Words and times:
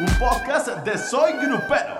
un 0.00 0.06
podcast 0.18 0.68
de 0.84 0.98
Soy 0.98 1.34
Grupero. 1.34 1.96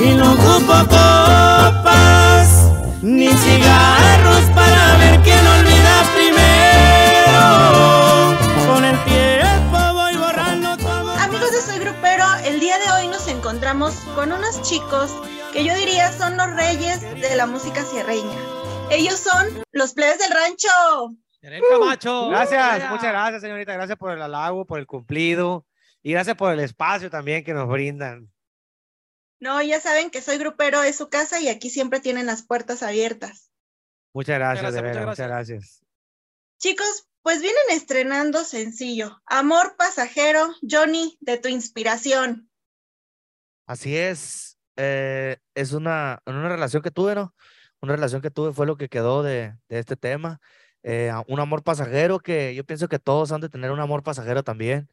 Y 0.00 0.14
no 0.14 0.32
ocupo 0.32 0.72
copas 0.88 2.48
ni 3.02 3.28
cigarros 3.28 4.42
para 4.54 4.96
ver 4.98 5.20
quién 5.22 5.44
olvida 5.44 6.04
primero. 6.14 7.46
Con 8.72 8.84
el 8.84 9.04
tiempo 9.04 9.94
voy 9.94 10.16
borrando 10.16 10.76
todo. 10.76 11.10
Amigos 11.16 11.50
de 11.50 11.60
Soy 11.60 11.78
Grupero, 11.80 12.24
el 12.44 12.60
día 12.60 12.78
de 12.78 12.90
hoy 12.92 13.08
nos 13.08 13.26
encontramos 13.26 13.94
con 14.14 14.30
unos 14.32 14.62
chicos 14.62 15.12
que 15.52 15.64
yo 15.64 15.74
diría 15.74 16.12
son 16.12 16.36
los 16.36 16.54
reyes 16.54 17.00
de 17.00 17.34
la 17.34 17.46
música 17.46 17.82
sierreña. 17.82 18.38
Ellos 18.90 19.18
son 19.18 19.64
los 19.72 19.92
plebes 19.94 20.18
del 20.18 20.30
rancho. 20.30 20.68
Gracias, 21.42 22.90
muchas 22.90 23.10
gracias, 23.10 23.42
señorita. 23.42 23.72
Gracias 23.72 23.98
por 23.98 24.12
el 24.12 24.22
halago, 24.22 24.64
por 24.66 24.78
el 24.78 24.86
cumplido 24.86 25.64
y 26.06 26.12
gracias 26.12 26.36
por 26.36 26.52
el 26.52 26.60
espacio 26.60 27.10
también 27.10 27.42
que 27.42 27.52
nos 27.52 27.68
brindan. 27.68 28.30
No, 29.40 29.60
ya 29.60 29.80
saben 29.80 30.10
que 30.10 30.22
Soy 30.22 30.38
Grupero 30.38 30.84
es 30.84 30.96
su 30.96 31.08
casa 31.08 31.40
y 31.40 31.48
aquí 31.48 31.68
siempre 31.68 31.98
tienen 31.98 32.26
las 32.26 32.46
puertas 32.46 32.84
abiertas. 32.84 33.50
Muchas 34.14 34.38
gracias, 34.38 34.72
gracias, 34.72 34.96
de 34.96 35.06
muchas 35.06 35.26
gracias. 35.28 35.82
Chicos, 36.58 37.08
pues 37.22 37.40
vienen 37.42 37.60
estrenando 37.70 38.44
sencillo, 38.44 39.20
Amor 39.26 39.74
Pasajero, 39.76 40.54
Johnny, 40.62 41.18
de 41.20 41.38
tu 41.38 41.48
inspiración. 41.48 42.48
Así 43.66 43.96
es, 43.96 44.58
eh, 44.76 45.38
es 45.56 45.72
una, 45.72 46.20
una 46.24 46.48
relación 46.48 46.82
que 46.82 46.92
tuve, 46.92 47.16
¿no? 47.16 47.34
Una 47.82 47.96
relación 47.96 48.22
que 48.22 48.30
tuve 48.30 48.52
fue 48.52 48.64
lo 48.66 48.76
que 48.76 48.88
quedó 48.88 49.24
de, 49.24 49.54
de 49.68 49.78
este 49.80 49.96
tema. 49.96 50.40
eh, 50.84 51.10
a- 51.10 51.24
un 51.26 51.40
amor 51.40 51.64
pasajero 51.64 52.20
que 52.20 52.54
yo 52.54 52.62
pienso 52.64 52.86
que 52.88 53.00
todos 53.00 53.32
han 53.32 53.40
de 53.40 53.48
tener 53.48 53.72
un 53.72 53.80
amor 53.80 54.04
pasajero 54.04 54.44
también. 54.44 54.88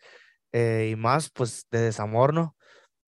Eh, 0.54 0.90
y 0.92 0.96
más, 0.96 1.30
pues, 1.32 1.68
de 1.72 1.82
desamor, 1.82 2.34
¿no? 2.34 2.56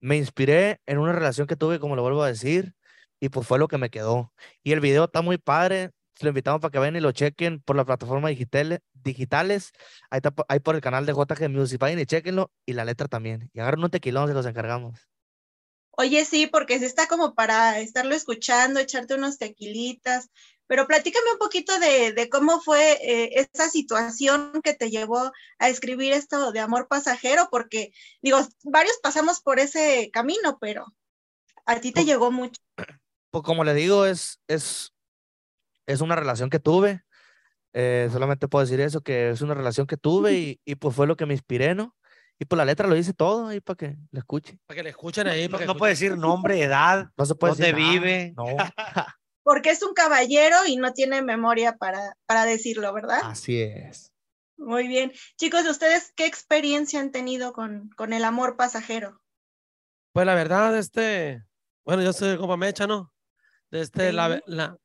Me 0.00 0.16
inspiré 0.16 0.80
en 0.86 0.98
una 0.98 1.12
relación 1.12 1.46
que 1.46 1.56
tuve, 1.56 1.80
como 1.80 1.96
lo 1.96 2.02
vuelvo 2.02 2.22
a 2.22 2.28
decir, 2.28 2.74
y 3.20 3.28
pues 3.30 3.46
fue 3.46 3.58
lo 3.58 3.68
que 3.68 3.78
me 3.78 3.90
quedó. 3.90 4.32
Y 4.62 4.72
el 4.72 4.80
video 4.80 5.04
está 5.04 5.22
muy 5.22 5.38
padre. 5.38 5.90
Lo 6.20 6.28
invitamos 6.28 6.60
para 6.60 6.70
que 6.70 6.78
vayan 6.78 6.96
y 6.96 7.00
lo 7.00 7.12
chequen 7.12 7.60
por 7.62 7.76
la 7.76 7.84
plataforma 7.84 8.28
digitales. 8.28 8.80
digitales. 8.92 9.72
Ahí, 10.10 10.18
está, 10.18 10.34
ahí 10.48 10.60
por 10.60 10.74
el 10.74 10.80
canal 10.80 11.06
de 11.06 11.12
JG 11.12 11.48
Music. 11.48 11.78
Vayan 11.80 11.98
y 12.00 12.06
chequenlo. 12.06 12.50
Y 12.66 12.74
la 12.74 12.84
letra 12.84 13.08
también. 13.08 13.50
Y 13.52 13.60
agarren 13.60 13.84
un 13.84 13.90
tequilón, 13.90 14.28
se 14.28 14.34
los 14.34 14.46
encargamos. 14.46 15.08
Oye, 15.98 16.26
sí, 16.26 16.46
porque 16.46 16.78
sí 16.78 16.84
está 16.84 17.06
como 17.06 17.34
para 17.34 17.78
estarlo 17.80 18.14
escuchando, 18.14 18.80
echarte 18.80 19.14
unos 19.14 19.38
tequilitas, 19.38 20.28
pero 20.66 20.86
platícame 20.86 21.32
un 21.32 21.38
poquito 21.38 21.78
de, 21.78 22.12
de 22.12 22.28
cómo 22.28 22.60
fue 22.60 22.92
eh, 23.02 23.46
esa 23.52 23.68
situación 23.68 24.60
que 24.62 24.74
te 24.74 24.90
llevó 24.90 25.32
a 25.58 25.68
escribir 25.68 26.12
esto 26.12 26.52
de 26.52 26.60
amor 26.60 26.88
pasajero, 26.88 27.48
porque 27.50 27.92
digo, 28.22 28.38
varios 28.64 28.98
pasamos 29.02 29.40
por 29.40 29.58
ese 29.60 30.10
camino, 30.12 30.58
pero 30.60 30.86
a 31.64 31.76
ti 31.80 31.92
te 31.92 32.00
Pues- 32.00 32.06
llegó 32.06 32.30
mucho. 32.30 32.60
Pues 33.30 33.44
como 33.44 33.64
le 33.64 33.74
digo, 33.74 34.06
es, 34.06 34.40
es, 34.48 34.92
es 35.86 36.00
una 36.00 36.16
relación 36.16 36.48
que 36.50 36.58
tuve. 36.58 37.02
eh, 37.74 38.08
solamente 38.10 38.48
puedo 38.48 38.64
decir 38.64 38.80
eso, 38.80 39.02
que 39.02 39.30
es 39.30 39.42
una 39.42 39.52
relación 39.54 39.86
que 39.86 39.96
tuve 39.98 40.32
y, 40.32 40.60
y 40.64 40.76
pues 40.76 40.96
fue 40.96 41.06
lo 41.06 41.16
que 41.16 41.26
me 41.26 41.34
inspiré, 41.34 41.74
¿no? 41.74 41.94
Y 42.38 42.44
pues 42.46 42.56
la 42.56 42.64
letra 42.64 42.86
lo 42.88 42.94
dice 42.94 43.12
todo 43.12 43.48
ahí 43.48 43.60
para 43.60 43.76
que 43.76 43.96
lo 44.10 44.18
escuche. 44.18 44.58
Para 44.66 44.76
que 44.76 44.82
le 44.84 44.90
escuchen 44.90 45.26
ahí. 45.26 45.48
No, 45.48 45.58
no 45.60 45.76
puede 45.76 45.92
escuchen. 45.92 46.10
decir 46.12 46.18
nombre, 46.18 46.62
edad, 46.62 47.08
No 47.16 47.26
se 47.26 47.34
puede 47.34 47.52
dónde 47.52 47.72
decir 47.72 47.90
vive. 48.00 48.32
No, 48.36 48.44
Porque 49.46 49.70
es 49.70 49.80
un 49.84 49.94
caballero 49.94 50.56
y 50.66 50.74
no 50.76 50.92
tiene 50.92 51.22
memoria 51.22 51.76
para, 51.76 52.16
para 52.26 52.44
decirlo, 52.44 52.92
¿verdad? 52.92 53.20
así 53.22 53.62
es. 53.62 54.12
Muy 54.58 54.88
bien. 54.88 55.12
Chicos, 55.36 55.64
¿ustedes 55.68 56.12
qué 56.16 56.26
experiencia 56.26 56.98
han 56.98 57.12
tenido 57.12 57.52
con, 57.52 57.88
con 57.90 58.12
el 58.12 58.24
amor 58.24 58.56
pasajero? 58.56 59.22
Pues 60.12 60.26
la 60.26 60.34
verdad, 60.34 60.76
este. 60.76 61.44
Bueno, 61.84 62.02
yo 62.02 62.12
soy 62.12 62.36
compa 62.38 62.56
Mecha, 62.56 62.88
¿no? 62.88 63.12
De 63.70 63.82
este, 63.82 64.12
la, 64.12 64.26
Sí. 64.26 64.32
ve- 64.32 64.42
la, 64.46 64.76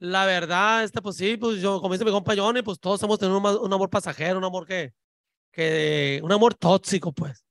la 0.00 0.26
verdad, 0.26 0.82
este, 0.82 1.00
pues 1.00 1.14
sí, 1.16 1.36
pues 1.36 1.60
yo, 1.60 1.80
como 1.80 1.94
dice 1.94 2.04
mi 2.04 2.10
compa 2.10 2.34
Johnny, 2.36 2.62
pues 2.62 2.80
todos 2.80 3.00
hemos 3.04 3.20
tenido 3.20 3.38
un, 3.38 3.46
un 3.46 3.72
amor 3.72 3.90
pasajero, 3.90 4.38
un 4.38 4.44
amor 4.44 4.66
que, 4.66 4.92
que, 5.52 6.18
un 6.24 6.32
amor 6.32 6.56
tóxico, 6.56 7.12
pues. 7.12 7.44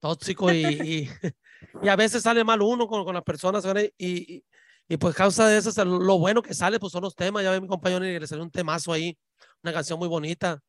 Tóxico 0.00 0.50
y, 0.52 0.56
y, 0.56 1.10
y 1.84 1.88
a 1.88 1.94
veces 1.94 2.24
sale 2.24 2.42
mal 2.42 2.60
uno 2.62 2.88
con, 2.88 3.04
con 3.04 3.14
las 3.14 3.22
personas, 3.22 3.64
¿verdad? 3.64 3.84
y, 3.96 4.34
y, 4.34 4.44
y 4.88 4.96
pues 4.96 5.14
causa 5.14 5.48
de 5.48 5.56
eso, 5.56 5.70
es 5.70 5.76
lo 5.78 6.18
bueno 6.18 6.42
que 6.42 6.52
sale, 6.52 6.78
pues 6.78 6.92
son 6.92 7.02
los 7.02 7.14
temas, 7.14 7.42
ya 7.42 7.50
ve 7.50 7.60
mi 7.60 7.68
compa 7.68 7.90
Johnny 7.90 8.12
que 8.12 8.20
le 8.20 8.26
salió 8.26 8.44
un 8.44 8.50
temazo 8.50 8.92
ahí, 8.92 9.16
una 9.62 9.72
canción 9.72 9.98
muy 9.98 10.08
bonita. 10.08 10.60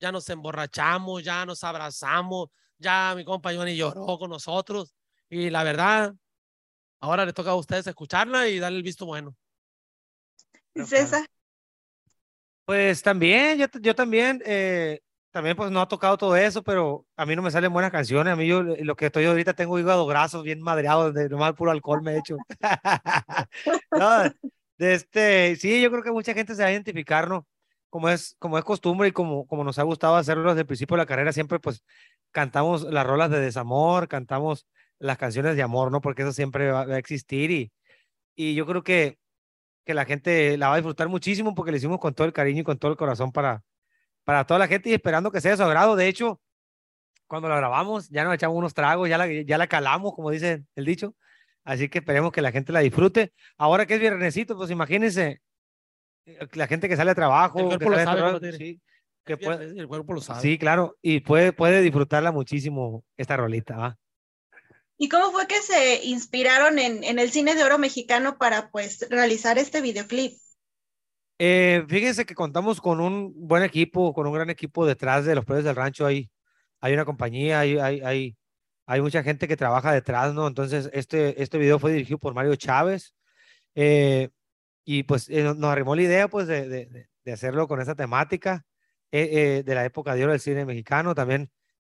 Ya 0.00 0.10
nos 0.10 0.28
emborrachamos, 0.28 1.22
ya 1.22 1.46
nos 1.46 1.62
abrazamos, 1.62 2.48
ya 2.76 3.14
mi 3.16 3.24
compa 3.24 3.54
Johnny 3.54 3.76
lloró 3.76 4.18
con 4.18 4.30
nosotros. 4.30 4.94
Y 5.30 5.48
la 5.48 5.62
verdad, 5.62 6.12
ahora 7.00 7.24
le 7.24 7.32
toca 7.32 7.50
a 7.50 7.54
ustedes 7.54 7.86
escucharla 7.86 8.48
y 8.48 8.58
darle 8.58 8.78
el 8.78 8.82
visto 8.82 9.06
bueno. 9.06 9.36
César. 10.74 11.24
Pues 12.64 13.02
también, 13.02 13.58
yo, 13.58 13.66
yo 13.80 13.94
también, 13.94 14.42
eh, 14.44 15.00
también 15.32 15.56
pues 15.56 15.70
no 15.70 15.80
ha 15.80 15.88
tocado 15.88 16.18
todo 16.18 16.36
eso, 16.36 16.62
pero 16.62 17.06
a 17.16 17.24
mí 17.26 17.34
no 17.34 17.42
me 17.42 17.50
salen 17.50 17.72
buenas 17.72 17.90
canciones. 17.90 18.32
A 18.32 18.36
mí 18.36 18.46
yo 18.46 18.62
lo 18.62 18.96
que 18.96 19.06
estoy 19.06 19.24
ahorita 19.24 19.54
tengo 19.54 19.78
hígado 19.78 20.06
graso, 20.06 20.42
bien 20.42 20.60
madreado, 20.62 21.10
de 21.12 21.28
nomás 21.28 21.54
puro 21.54 21.70
alcohol 21.70 22.02
me 22.02 22.12
he 22.14 22.18
hecho. 22.18 22.36
No, 23.92 24.22
de 24.78 24.94
este, 24.94 25.56
sí, 25.56 25.80
yo 25.82 25.90
creo 25.90 26.02
que 26.02 26.12
mucha 26.12 26.34
gente 26.34 26.54
se 26.54 26.62
va 26.62 26.68
a 26.68 26.72
identificar, 26.72 27.28
¿no? 27.28 27.46
Como 27.90 28.08
es, 28.08 28.36
como 28.38 28.58
es 28.58 28.64
costumbre 28.64 29.08
y 29.08 29.12
como, 29.12 29.46
como 29.46 29.64
nos 29.64 29.78
ha 29.78 29.82
gustado 29.84 30.16
hacerlo 30.16 30.50
desde 30.50 30.62
el 30.62 30.66
principio 30.66 30.96
de 30.96 31.02
la 31.02 31.06
carrera, 31.06 31.32
siempre 31.32 31.58
pues 31.60 31.82
cantamos 32.30 32.82
las 32.84 33.06
rolas 33.06 33.30
de 33.30 33.40
desamor, 33.40 34.08
cantamos 34.08 34.66
las 34.98 35.18
canciones 35.18 35.56
de 35.56 35.62
amor, 35.62 35.90
¿no? 35.92 36.00
Porque 36.00 36.22
eso 36.22 36.32
siempre 36.32 36.70
va, 36.70 36.86
va 36.86 36.94
a 36.94 36.98
existir 36.98 37.50
y, 37.50 37.72
y 38.36 38.54
yo 38.54 38.66
creo 38.66 38.82
que, 38.84 39.18
que 39.84 39.94
la 39.94 40.04
gente 40.04 40.56
la 40.58 40.68
va 40.68 40.74
a 40.74 40.78
disfrutar 40.78 41.08
muchísimo 41.08 41.54
porque 41.54 41.72
le 41.72 41.78
hicimos 41.78 42.00
con 42.00 42.14
todo 42.14 42.26
el 42.26 42.32
cariño 42.34 42.62
y 42.62 42.64
con 42.64 42.78
todo 42.78 42.90
el 42.92 42.98
corazón 42.98 43.32
para, 43.32 43.62
para 44.24 44.46
toda 44.46 44.58
la 44.58 44.68
gente 44.68 44.90
y 44.90 44.94
esperando 44.94 45.30
que 45.30 45.40
sea 45.40 45.52
de 45.52 45.56
su 45.56 45.62
agrado. 45.62 45.96
De 45.96 46.08
hecho, 46.08 46.40
cuando 47.26 47.48
la 47.48 47.56
grabamos, 47.56 48.08
ya 48.08 48.24
nos 48.24 48.34
echamos 48.34 48.56
unos 48.56 48.74
tragos, 48.74 49.08
ya 49.08 49.18
la, 49.18 49.26
ya 49.26 49.58
la 49.58 49.66
calamos, 49.66 50.14
como 50.14 50.30
dice 50.30 50.64
el 50.74 50.84
dicho. 50.84 51.14
Así 51.64 51.88
que 51.88 51.98
esperemos 51.98 52.32
que 52.32 52.42
la 52.42 52.52
gente 52.52 52.72
la 52.72 52.80
disfrute. 52.80 53.32
Ahora 53.56 53.86
que 53.86 53.94
es 53.94 54.00
viernesito, 54.00 54.56
pues 54.56 54.70
imagínense 54.70 55.40
eh, 56.26 56.46
la 56.52 56.66
gente 56.66 56.88
que 56.88 56.96
sale 56.96 57.12
a 57.12 57.14
trabajo, 57.14 57.58
El 57.60 57.78
que 57.78 57.84
cuerpo 57.84 57.90
lo 57.90 58.04
sabe, 58.04 58.52
sí, 58.52 58.80
que 59.24 59.36
puede, 59.36 59.78
el 59.78 59.88
cuerpo 59.88 60.12
lo 60.12 60.20
sabe. 60.20 60.40
sí, 60.40 60.58
claro, 60.58 60.96
y 61.00 61.20
puede, 61.20 61.52
puede 61.52 61.80
disfrutarla 61.80 62.32
muchísimo 62.32 63.04
esta 63.16 63.36
rolita, 63.36 63.76
¿va? 63.76 63.98
¿Y 64.98 65.08
cómo 65.08 65.32
fue 65.32 65.46
que 65.46 65.60
se 65.60 66.04
inspiraron 66.04 66.78
en, 66.78 67.02
en 67.02 67.18
el 67.18 67.30
cine 67.30 67.54
de 67.54 67.64
oro 67.64 67.78
mexicano 67.78 68.38
para 68.38 68.70
pues 68.70 69.06
realizar 69.10 69.58
este 69.58 69.80
videoclip? 69.80 70.38
Eh, 71.38 71.84
fíjense 71.88 72.24
que 72.24 72.34
contamos 72.34 72.80
con 72.80 73.00
un 73.00 73.32
buen 73.48 73.62
equipo, 73.64 74.14
con 74.14 74.26
un 74.26 74.32
gran 74.34 74.50
equipo 74.50 74.86
detrás 74.86 75.24
de 75.24 75.34
los 75.34 75.44
precios 75.44 75.64
del 75.64 75.76
rancho. 75.76 76.06
Hay, 76.06 76.30
hay 76.80 76.92
una 76.94 77.04
compañía, 77.04 77.60
hay, 77.60 77.78
hay, 77.78 78.00
hay, 78.02 78.36
hay 78.86 79.00
mucha 79.00 79.22
gente 79.22 79.48
que 79.48 79.56
trabaja 79.56 79.92
detrás, 79.92 80.34
¿no? 80.34 80.46
Entonces, 80.46 80.88
este, 80.92 81.42
este 81.42 81.58
video 81.58 81.78
fue 81.78 81.92
dirigido 81.92 82.18
por 82.18 82.34
Mario 82.34 82.54
Chávez. 82.56 83.14
eh, 83.76 84.30
y 84.86 85.04
pues 85.04 85.28
eh, 85.30 85.42
nos- 85.44 85.62
arrimó 85.64 85.96
la 85.96 86.02
idea, 86.02 86.28
pues, 86.28 86.46
de, 86.48 86.68
de, 86.68 86.86
de- 86.86 87.08
de 87.24 87.32
hacerlo 87.32 87.68
con 87.68 87.80
esa 87.80 87.94
temática 87.96 88.64
eh, 89.12 89.58
eh, 89.60 89.64
de 89.64 89.74
la 89.76 89.84
época 89.84 90.14
de 90.14 90.24
oro 90.24 90.32
del 90.32 90.40
cine 90.40 90.64
mexicano. 90.66 91.14
También, 91.14 91.50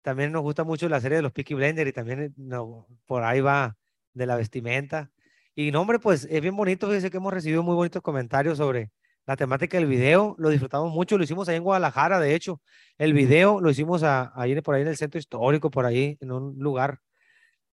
también 0.01 0.31
nos 0.31 0.41
gusta 0.43 0.63
mucho 0.65 0.89
la 0.89 1.01
serie 1.01 1.17
de 1.17 1.21
los 1.23 1.31
Peaky 1.33 1.53
Blender 1.55 1.87
y 1.87 1.93
también 1.93 2.21
eh, 2.23 2.31
no, 2.37 2.87
por 3.05 3.23
ahí 3.23 3.41
va 3.41 3.77
de 4.13 4.25
la 4.27 4.35
vestimenta. 4.37 5.11
Y 5.55 5.71
no, 5.71 5.81
hombre, 5.81 5.99
pues 5.99 6.25
es 6.29 6.41
bien 6.41 6.55
bonito. 6.55 6.87
Fíjense 6.87 7.11
que 7.11 7.17
hemos 7.17 7.33
recibido 7.33 7.63
muy 7.63 7.75
bonitos 7.75 8.01
comentarios 8.01 8.57
sobre 8.57 8.91
la 9.25 9.35
temática 9.35 9.77
del 9.77 9.87
video. 9.87 10.35
Lo 10.37 10.49
disfrutamos 10.49 10.91
mucho. 10.91 11.17
Lo 11.17 11.23
hicimos 11.23 11.47
ahí 11.49 11.55
en 11.57 11.63
Guadalajara, 11.63 12.19
de 12.19 12.35
hecho. 12.35 12.61
El 12.97 13.13
video 13.13 13.61
lo 13.61 13.69
hicimos 13.69 14.03
a, 14.03 14.31
ahí 14.35 14.59
por 14.61 14.75
ahí 14.75 14.81
en 14.81 14.87
el 14.89 14.97
centro 14.97 15.19
histórico, 15.19 15.71
por 15.71 15.85
ahí 15.85 16.17
en 16.21 16.31
un 16.31 16.55
lugar. 16.59 16.99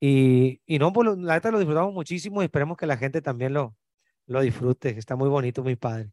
Y, 0.01 0.61
y 0.67 0.79
no, 0.79 0.93
pues 0.93 1.07
lo- 1.07 1.17
la 1.17 1.35
neta 1.35 1.51
lo 1.51 1.59
disfrutamos 1.59 1.93
muchísimo 1.95 2.43
y 2.43 2.47
esperemos 2.47 2.77
que 2.77 2.87
la 2.87 2.97
gente 2.99 3.23
también 3.23 3.53
lo, 3.55 3.77
lo 4.27 4.41
disfrute. 4.41 4.93
que 4.93 5.01
Está 5.01 5.17
muy 5.17 5.29
bonito, 5.29 5.63
muy 5.63 5.77
padre. 5.77 6.11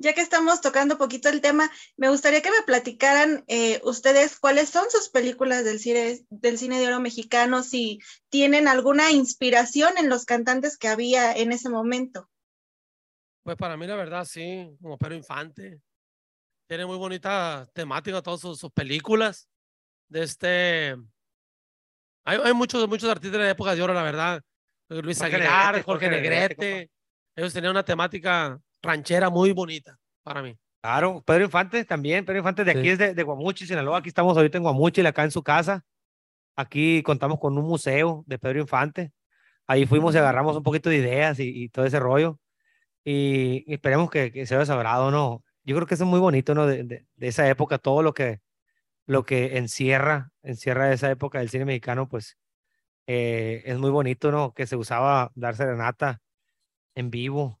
Ya 0.00 0.14
que 0.14 0.20
estamos 0.20 0.60
tocando 0.60 0.94
un 0.94 0.98
poquito 0.98 1.28
el 1.28 1.40
tema, 1.40 1.68
me 1.96 2.08
gustaría 2.08 2.40
que 2.40 2.52
me 2.52 2.62
platicaran 2.64 3.42
eh, 3.48 3.80
ustedes 3.82 4.38
cuáles 4.38 4.68
son 4.68 4.84
sus 4.90 5.08
películas 5.08 5.64
del 5.64 5.80
cine, 5.80 6.20
del 6.30 6.56
cine 6.56 6.78
de 6.78 6.86
oro 6.86 7.00
mexicano, 7.00 7.64
si 7.64 7.98
tienen 8.28 8.68
alguna 8.68 9.10
inspiración 9.10 9.98
en 9.98 10.08
los 10.08 10.24
cantantes 10.24 10.78
que 10.78 10.86
había 10.86 11.32
en 11.32 11.50
ese 11.50 11.68
momento. 11.68 12.30
Pues 13.48 13.56
para 13.56 13.78
mí, 13.78 13.86
la 13.86 13.96
verdad, 13.96 14.26
sí, 14.26 14.76
como 14.82 14.98
Pedro 14.98 15.14
Infante. 15.14 15.80
Tiene 16.68 16.84
muy 16.84 16.98
bonita 16.98 17.66
temática 17.72 18.20
todas 18.20 18.40
sus, 18.40 18.58
sus 18.58 18.70
películas. 18.70 19.48
De 20.06 20.22
este. 20.22 20.94
Hay, 22.26 22.38
hay 22.44 22.52
muchos, 22.52 22.86
muchos 22.86 23.08
artistas 23.08 23.38
de 23.38 23.46
la 23.46 23.50
época 23.52 23.74
de 23.74 23.80
oro, 23.80 23.94
la 23.94 24.02
verdad. 24.02 24.42
Luis 24.90 25.18
Jorge 25.18 25.36
Aguilar, 25.36 25.64
Negrete, 25.68 25.82
Jorge 25.82 26.10
Negrete, 26.10 26.30
Negrete. 26.30 26.90
Ellos 27.36 27.54
tenían 27.54 27.70
una 27.70 27.82
temática 27.86 28.60
ranchera 28.82 29.30
muy 29.30 29.52
bonita 29.52 29.98
para 30.22 30.42
mí. 30.42 30.54
Claro, 30.82 31.22
Pedro 31.22 31.44
Infante 31.44 31.86
también. 31.86 32.26
Pedro 32.26 32.40
Infante 32.40 32.64
de 32.64 32.72
aquí 32.72 32.82
Sí. 32.82 32.88
es 32.90 32.98
de, 32.98 33.14
de 33.14 33.22
Guamuchi, 33.22 33.66
Sinaloa. 33.66 34.00
Aquí 34.00 34.10
estamos 34.10 34.36
ahorita 34.36 34.58
en 34.58 34.64
Guamuchi, 34.64 35.06
acá 35.06 35.24
en 35.24 35.30
su 35.30 35.42
casa. 35.42 35.86
Aquí 36.54 37.02
contamos 37.02 37.38
con 37.40 37.56
un 37.56 37.64
museo 37.64 38.24
de 38.26 38.38
Pedro 38.38 38.60
Infante. 38.60 39.10
Ahí 39.66 39.86
fuimos 39.86 40.14
y 40.14 40.18
agarramos 40.18 40.54
un 40.54 40.62
poquito 40.62 40.90
de 40.90 40.96
ideas 40.98 41.40
y, 41.40 41.64
y 41.64 41.68
todo 41.70 41.86
ese 41.86 41.98
rollo. 41.98 42.38
Y, 43.10 43.64
esperemos 43.72 44.10
que, 44.10 44.30
que 44.30 44.44
sea 44.44 44.58
de 44.58 44.66
su 44.66 44.72
agrado, 44.72 45.10
¿no? 45.10 45.42
Yo 45.64 45.74
creo 45.74 45.86
que 45.86 45.94
eso 45.94 46.04
es 46.04 46.10
muy 46.10 46.20
bonito, 46.20 46.54
¿no? 46.54 46.66
De, 46.66 46.84
de, 46.84 47.06
de 47.16 47.28
esa 47.28 47.48
época, 47.48 47.78
todo 47.78 48.02
lo 48.02 48.12
que, 48.12 48.42
lo 49.06 49.24
que 49.24 49.56
encierra, 49.56 50.30
encierra 50.42 50.92
esa 50.92 51.10
época 51.10 51.38
del 51.38 51.48
cine 51.48 51.64
mexicano, 51.64 52.06
pues 52.06 52.36
eh, 53.06 53.62
es 53.64 53.78
muy 53.78 53.88
bonito, 53.88 54.30
¿no? 54.30 54.52
Que 54.52 54.66
se 54.66 54.76
usaba 54.76 55.32
dar 55.34 55.56
serenata 55.56 56.20
en 56.94 57.08
vivo. 57.08 57.58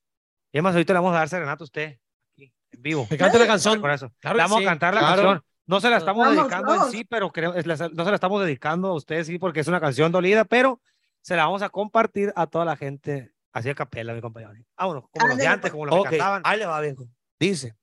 Y 0.52 0.58
además, 0.58 0.74
ahorita 0.74 0.92
le 0.92 0.98
vamos 0.98 1.14
a 1.14 1.20
dar 1.20 1.30
serenata 1.30 1.62
a 1.62 1.64
usted, 1.64 1.98
aquí, 2.34 2.52
en 2.70 2.82
vivo. 2.82 3.06
Me 3.10 3.16
canta 3.16 3.38
la 3.38 3.46
canción. 3.46 3.80
Por 3.80 3.90
eso. 3.90 4.12
Claro 4.18 4.36
vamos 4.36 4.58
sí, 4.58 4.64
a 4.64 4.68
cantar 4.68 4.92
la 4.92 5.00
claro. 5.00 5.22
canción. 5.22 5.42
No 5.64 5.80
se 5.80 5.88
la 5.88 5.96
estamos 5.96 6.26
Vamos, 6.26 6.42
dedicando 6.42 6.72
vamos. 6.72 6.86
en 6.88 6.92
sí, 6.92 7.04
pero 7.04 7.32
creo, 7.32 7.54
no 7.54 8.04
se 8.04 8.10
la 8.10 8.14
estamos 8.14 8.42
dedicando 8.42 8.88
a 8.88 8.94
usted, 8.94 9.24
sí, 9.24 9.38
porque 9.38 9.60
es 9.60 9.68
una 9.68 9.80
canción 9.80 10.12
dolida, 10.12 10.44
pero 10.44 10.82
se 11.22 11.36
la 11.36 11.46
vamos 11.46 11.62
a 11.62 11.70
compartir 11.70 12.34
a 12.36 12.46
toda 12.46 12.66
la 12.66 12.76
gente, 12.76 13.32
así 13.58 13.70
a 13.70 13.74
capela, 13.74 14.14
mi 14.14 14.20
compañero. 14.20 14.52
Vámonos, 14.76 15.04
como 15.10 15.28
los 15.28 15.36
de 15.36 15.42
Ándale, 15.46 15.54
antes, 15.54 15.70
como 15.70 15.86
los 15.86 15.96
que 16.04 16.10
cantaban. 16.10 16.42
ahí 16.44 16.58
le 16.58 16.66
va, 16.66 16.80
viejo. 16.80 17.04
Dice. 17.38 17.76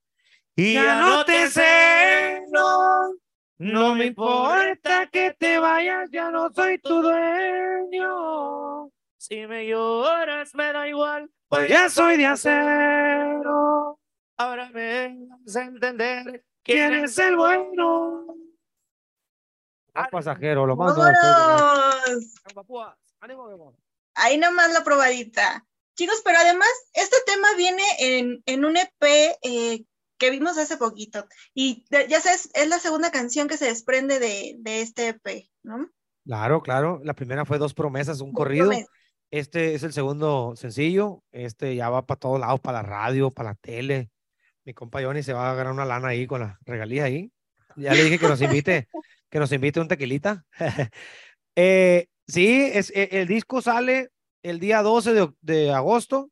Y 0.56 0.74
Ya 0.74 1.01
no 1.01 1.25
te 1.25 1.50
celo, 1.50 3.13
no 3.57 3.95
me 3.95 4.06
importa 4.06 5.07
que 5.07 5.36
te 5.38 5.60
vayas, 5.60 6.10
ya 6.12 6.31
no 6.31 6.50
soy 6.54 6.77
tu 6.80 7.01
dueño. 7.01 8.89
Si 9.18 9.45
me 9.48 9.68
lloras, 9.68 10.54
me 10.56 10.72
da 10.72 10.88
igual. 10.88 11.30
Pues 11.48 11.69
ya 11.69 11.89
soy 11.89 12.18
de 12.18 12.25
acero. 12.25 14.00
Ahora 14.38 14.69
me 14.69 15.18
vas 15.45 15.56
a 15.56 15.63
entender 15.63 16.44
¿Quién 16.66 16.94
es 16.95 17.18
el 17.19 17.36
bueno? 17.38 18.25
Un 19.95 20.06
pasajero, 20.12 20.66
lo 20.66 20.74
usted. 20.74 21.01
¡Vámonos! 22.56 22.95
Ánimo. 23.22 23.75
Ahí 24.16 24.38
nomás 24.38 24.74
la 24.74 24.84
probadita. 24.84 25.66
Chicos, 25.96 26.22
pero 26.26 26.38
además, 26.40 26.70
este 26.94 27.18
tema 27.26 27.48
viene 27.58 27.84
en, 28.00 28.44
en 28.46 28.66
un 28.66 28.76
EP 28.76 29.38
eh, 29.44 29.86
que 30.18 30.32
vimos 30.32 30.58
hace 30.58 30.78
poquito. 30.78 31.26
Y 31.54 31.86
ya 31.90 32.20
sabes, 32.20 32.50
es 32.54 32.68
la 32.68 32.80
segunda 32.80 33.12
canción 33.12 33.48
que 33.48 33.58
se 33.58 33.66
desprende 33.66 34.20
de, 34.20 34.56
de 34.60 34.82
este 34.82 35.10
EP, 35.10 35.50
¿no? 35.64 35.90
Claro, 36.26 36.62
claro. 36.62 37.00
La 37.04 37.14
primera 37.14 37.46
fue 37.46 37.58
Dos 37.60 37.74
Promesas, 37.74 38.20
un 38.22 38.34
corrido. 38.34 38.68
Promesa. 38.68 38.90
Este 39.32 39.76
es 39.76 39.84
el 39.84 39.94
segundo 39.94 40.56
sencillo. 40.56 41.24
Este 41.32 41.76
ya 41.76 41.90
va 41.90 42.06
para 42.06 42.20
todos 42.20 42.40
lados, 42.40 42.60
para 42.60 42.82
la 42.82 42.88
radio, 42.88 43.32
para 43.32 43.50
la 43.50 43.56
tele. 43.56 44.10
Mi 44.64 44.74
compa 44.74 45.02
Johnny 45.04 45.24
se 45.24 45.34
va 45.34 45.52
a 45.52 45.56
ganar 45.56 45.74
una 45.74 45.86
lana 45.86 46.10
ahí 46.10 46.26
con 46.26 46.42
la 46.42 46.60
regalía 46.66 47.06
ahí. 47.06 47.32
Ya 47.76 47.94
le 47.94 48.04
dije 48.04 48.18
que 48.18 48.28
nos 48.28 48.42
invite, 48.42 48.88
que 49.30 49.40
nos 49.40 49.52
invite 49.52 49.80
un 49.80 49.88
tequilita. 49.88 50.46
Eh, 51.58 52.10
sí, 52.27 52.69
es, 52.74 52.92
e- 52.95 53.10
el 53.22 53.27
disco 53.27 53.62
sale 53.62 54.10
el 54.44 54.60
día 54.60 54.81
12 54.81 55.13
de, 55.13 55.31
de 55.42 55.72
agosto. 55.72 56.31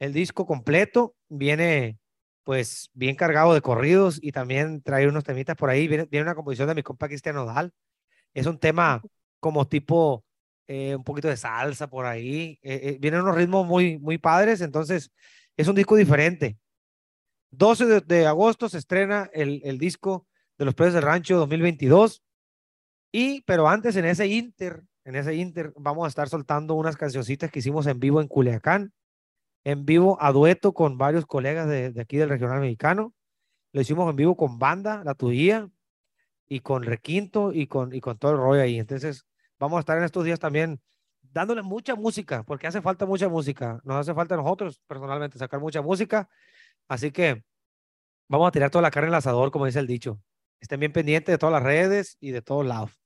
El 0.00 0.12
disco 0.12 0.46
completo 0.46 1.14
viene 1.28 1.98
pues 2.44 2.90
bien 2.94 3.16
cargado 3.16 3.54
de 3.54 3.60
corridos 3.62 4.18
y 4.22 4.32
también 4.32 4.82
trae 4.82 5.08
unos 5.08 5.24
temitas 5.24 5.56
por 5.56 5.70
ahí. 5.70 5.88
Viene, 5.88 6.08
una 6.22 6.34
composición 6.34 6.68
de 6.68 6.74
mi 6.74 6.82
compa 6.82 7.08
Cristian 7.08 7.36
Nodal. 7.36 7.72
Es 8.34 8.46
un 8.46 8.58
tema 8.58 9.02
como 9.40 9.68
tipo 9.68 10.24
eh, 10.68 10.96
un 10.96 11.04
poquito 11.04 11.28
de 11.28 11.36
salsa 11.36 11.88
por 11.88 12.06
ahí. 12.06 12.58
eh, 12.62 12.80
eh, 12.84 12.98
vienen 13.00 13.22
unos 13.22 13.36
ritmos 13.36 13.66
muy, 13.66 13.98
muy 13.98 14.18
padres, 14.18 14.60
entonces 14.62 15.10
es 15.56 15.68
un 15.68 15.74
disco 15.76 15.96
diferente. 15.96 16.58
12 17.50 17.86
de, 17.86 18.00
de 18.00 18.26
agosto 18.26 18.68
se 18.68 18.78
estrena 18.78 19.30
el, 19.32 19.60
el 19.64 19.78
disco 19.78 20.26
de 20.58 20.64
los 20.64 20.74
Precios 20.74 20.94
del 20.94 21.04
Rancho 21.04 21.36
2022. 21.38 22.22
Y, 23.12 23.42
pero 23.42 23.68
antes 23.68 23.96
en 23.96 24.04
ese 24.04 24.26
inter, 24.28 24.84
en 25.10 25.16
ese 25.16 25.34
inter, 25.34 25.72
vamos 25.76 26.04
a 26.04 26.08
estar 26.08 26.28
soltando 26.28 26.74
unas 26.74 26.96
cancioncitas 26.96 27.50
que 27.50 27.58
hicimos 27.58 27.86
en 27.86 27.98
vivo 27.98 28.20
en 28.20 28.28
Culiacán, 28.28 28.92
en 29.64 29.84
vivo 29.84 30.16
a 30.20 30.32
dueto 30.32 30.72
con 30.72 30.98
varios 30.98 31.26
colegas 31.26 31.68
de, 31.68 31.92
aquí 32.00 32.16
del 32.16 32.28
regional 32.28 32.60
mexicano. 32.60 33.12
Lo 33.72 33.80
hicimos 33.80 34.08
en 34.08 34.16
vivo 34.16 34.36
con 34.36 34.58
banda, 34.58 35.02
La 35.04 35.14
Tuya, 35.14 35.68
y 36.48 36.60
con 36.60 36.84
Requinto 36.84 37.52
y 37.52 37.66
con, 37.66 37.92
y 37.92 38.00
con 38.00 38.18
todo 38.18 38.32
el 38.32 38.38
rollo 38.38 38.62
ahí. 38.62 38.78
Entonces, 38.78 39.26
vamos 39.58 39.78
a 39.78 39.80
estar 39.80 39.98
en 39.98 40.04
estos 40.04 40.24
días 40.24 40.38
también 40.38 40.80
dándole 41.22 41.62
mucha 41.62 41.96
música, 41.96 42.44
porque 42.44 42.68
hace 42.68 42.80
falta 42.80 43.04
mucha 43.04 43.28
música. 43.28 43.80
Nos 43.84 43.96
hace 43.96 44.14
falta 44.14 44.34
a 44.34 44.38
nosotros 44.38 44.80
personalmente 44.86 45.38
sacar 45.38 45.60
mucha 45.60 45.82
música. 45.82 46.28
Así 46.88 47.10
que 47.10 47.44
vamos 48.28 48.48
a 48.48 48.52
tirar 48.52 48.70
toda 48.70 48.82
la 48.82 48.90
carne 48.92 49.08
el 49.08 49.14
asador, 49.14 49.50
como 49.50 49.66
dice 49.66 49.80
el 49.80 49.86
dicho. 49.88 50.20
Estén 50.60 50.78
bien 50.78 50.92
pendientes 50.92 51.32
de 51.32 51.38
todas 51.38 51.52
las 51.52 51.62
redes 51.62 52.16
y 52.20 52.30
de 52.30 52.42
todos 52.42 52.64
lados. 52.64 52.99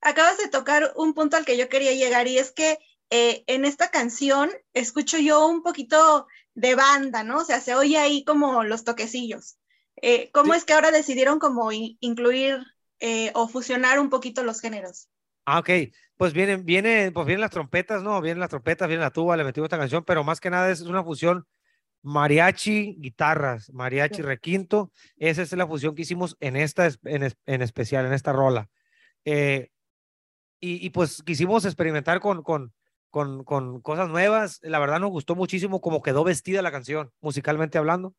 Acabas 0.00 0.38
de 0.38 0.48
tocar 0.48 0.92
un 0.96 1.14
punto 1.14 1.36
al 1.36 1.44
que 1.44 1.56
yo 1.56 1.68
quería 1.68 1.92
llegar 1.92 2.26
y 2.28 2.38
es 2.38 2.50
que 2.52 2.78
eh, 3.10 3.44
en 3.46 3.64
esta 3.64 3.90
canción 3.90 4.50
escucho 4.74 5.18
yo 5.18 5.46
un 5.46 5.62
poquito 5.62 6.26
de 6.54 6.74
banda, 6.74 7.24
¿no? 7.24 7.38
O 7.38 7.44
sea, 7.44 7.60
se 7.60 7.74
oye 7.74 7.98
ahí 7.98 8.24
como 8.24 8.64
los 8.64 8.84
toquecillos. 8.84 9.58
Eh, 10.00 10.30
¿Cómo 10.32 10.52
Sí. 10.52 10.58
es 10.58 10.64
que 10.64 10.72
ahora 10.74 10.90
decidieron 10.90 11.38
como 11.38 11.72
in- 11.72 11.96
incluir 12.00 12.58
eh, 13.00 13.30
o 13.34 13.48
fusionar 13.48 13.98
un 14.00 14.10
poquito 14.10 14.42
los 14.42 14.60
géneros? 14.60 15.08
Ah, 15.44 15.60
ok. 15.60 15.70
Pues 16.16 16.32
vienen, 16.32 16.64
viene, 16.64 17.10
pues 17.12 17.26
vienen 17.26 17.40
las 17.40 17.50
trompetas, 17.50 18.02
¿no? 18.02 18.20
Vienen 18.20 18.40
las 18.40 18.50
trompetas, 18.50 18.88
viene 18.88 19.02
la 19.02 19.10
tuba, 19.12 19.36
le 19.36 19.44
metimos 19.44 19.66
esta 19.66 19.78
canción, 19.78 20.04
pero 20.04 20.24
más 20.24 20.40
que 20.40 20.50
nada 20.50 20.70
es 20.70 20.80
una 20.82 21.02
fusión 21.04 21.46
mariachi, 22.02 22.96
guitarras, 22.98 23.70
mariachi, 23.72 24.22
requinto. 24.22 24.92
Esa 25.16 25.42
es 25.42 25.52
la 25.52 25.66
fusión 25.66 25.94
que 25.94 26.02
hicimos 26.02 26.36
en 26.40 26.56
esta, 26.56 26.86
es- 26.86 26.98
en, 27.04 27.32
en 27.46 27.62
especial, 27.62 28.06
en 28.06 28.12
esta 28.12 28.32
rola. 28.32 28.68
Eh, 29.24 29.70
y, 30.60 30.90
pues 30.90 31.22
quisimos 31.22 31.64
experimentar 31.64 32.20
con, 32.20 32.42
con, 32.42 32.72
con, 33.10 33.44
con 33.44 33.80
cosas 33.80 34.08
nuevas. 34.08 34.58
La 34.62 34.78
verdad 34.78 35.00
nos 35.00 35.10
gustó 35.10 35.34
muchísimo 35.34 35.80
cómo 35.80 36.02
quedó 36.02 36.24
vestida 36.24 36.62
la 36.62 36.72
canción, 36.72 37.12
musicalmente 37.20 37.78
hablando. 37.78 38.14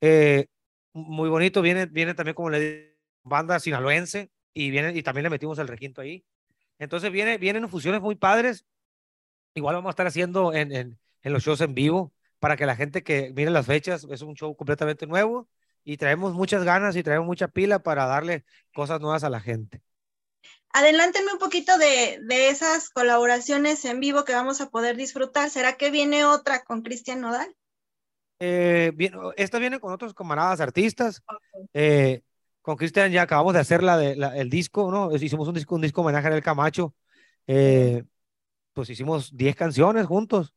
Eh, 0.00 0.46
muy 0.92 1.28
bonito, 1.28 1.62
viene, 1.62 1.86
viene 1.86 2.14
también 2.14 2.34
como 2.34 2.50
le 2.50 2.60
digo, 2.60 2.92
banda 3.24 3.58
sinaloense 3.60 4.30
y, 4.54 4.70
viene, 4.70 4.96
y 4.96 5.02
también 5.02 5.24
le 5.24 5.30
metimos 5.30 5.58
el 5.58 5.68
requinto 5.68 6.00
ahí. 6.00 6.24
Entonces 6.78 7.10
viene, 7.10 7.38
vienen 7.38 7.68
fusiones 7.68 8.00
muy 8.00 8.14
padres. 8.16 8.64
Igual 9.54 9.76
vamos 9.76 9.90
a 9.90 9.92
estar 9.92 10.06
haciendo 10.06 10.52
en, 10.54 10.72
en, 10.72 10.98
en 11.22 11.32
los 11.32 11.42
shows 11.42 11.60
en 11.60 11.74
vivo 11.74 12.12
para 12.38 12.56
que 12.56 12.66
la 12.66 12.76
gente 12.76 13.02
que 13.02 13.32
mire 13.34 13.50
las 13.50 13.66
fechas, 13.66 14.06
es 14.10 14.22
un 14.22 14.34
show 14.34 14.56
completamente 14.56 15.06
nuevo 15.06 15.48
y 15.84 15.96
traemos 15.96 16.34
muchas 16.34 16.64
ganas 16.64 16.96
y 16.96 17.02
traemos 17.02 17.26
mucha 17.26 17.48
pila 17.48 17.80
para 17.80 18.06
darle 18.06 18.44
cosas 18.74 19.00
nuevas 19.00 19.24
a 19.24 19.30
la 19.30 19.40
gente. 19.40 19.82
Adelánteme 20.74 21.32
un 21.32 21.38
poquito 21.38 21.76
de, 21.78 22.18
de 22.22 22.48
esas 22.48 22.90
colaboraciones 22.90 23.84
en 23.84 24.00
vivo 24.00 24.24
que 24.24 24.34
vamos 24.34 24.60
a 24.60 24.70
poder 24.70 24.96
disfrutar. 24.96 25.50
¿Será 25.50 25.76
que 25.76 25.90
viene 25.90 26.24
otra 26.24 26.64
con 26.64 26.82
Cristian 26.82 27.20
Nodal? 27.20 27.54
Eh, 28.38 28.92
bien, 28.94 29.14
esta 29.36 29.58
viene 29.58 29.78
con 29.80 29.92
otros 29.92 30.14
camaradas 30.14 30.60
artistas. 30.60 31.22
Eh, 31.74 32.22
con 32.60 32.76
Cristian 32.76 33.12
ya 33.12 33.22
acabamos 33.22 33.54
de 33.54 33.60
hacer 33.60 33.82
la 33.82 33.96
de, 33.96 34.16
la- 34.16 34.36
el 34.36 34.50
disco, 34.50 34.90
¿no? 34.90 35.14
Hicimos 35.14 35.48
un 35.48 35.54
disco, 35.54 35.74
un 35.76 35.82
disco 35.82 36.00
homenaje 36.00 36.28
a 36.28 36.34
El 36.34 36.42
Camacho. 36.42 36.94
Eh, 37.46 38.04
pues 38.74 38.90
hicimos 38.90 39.36
10 39.36 39.56
canciones 39.56 40.06
juntos 40.06 40.54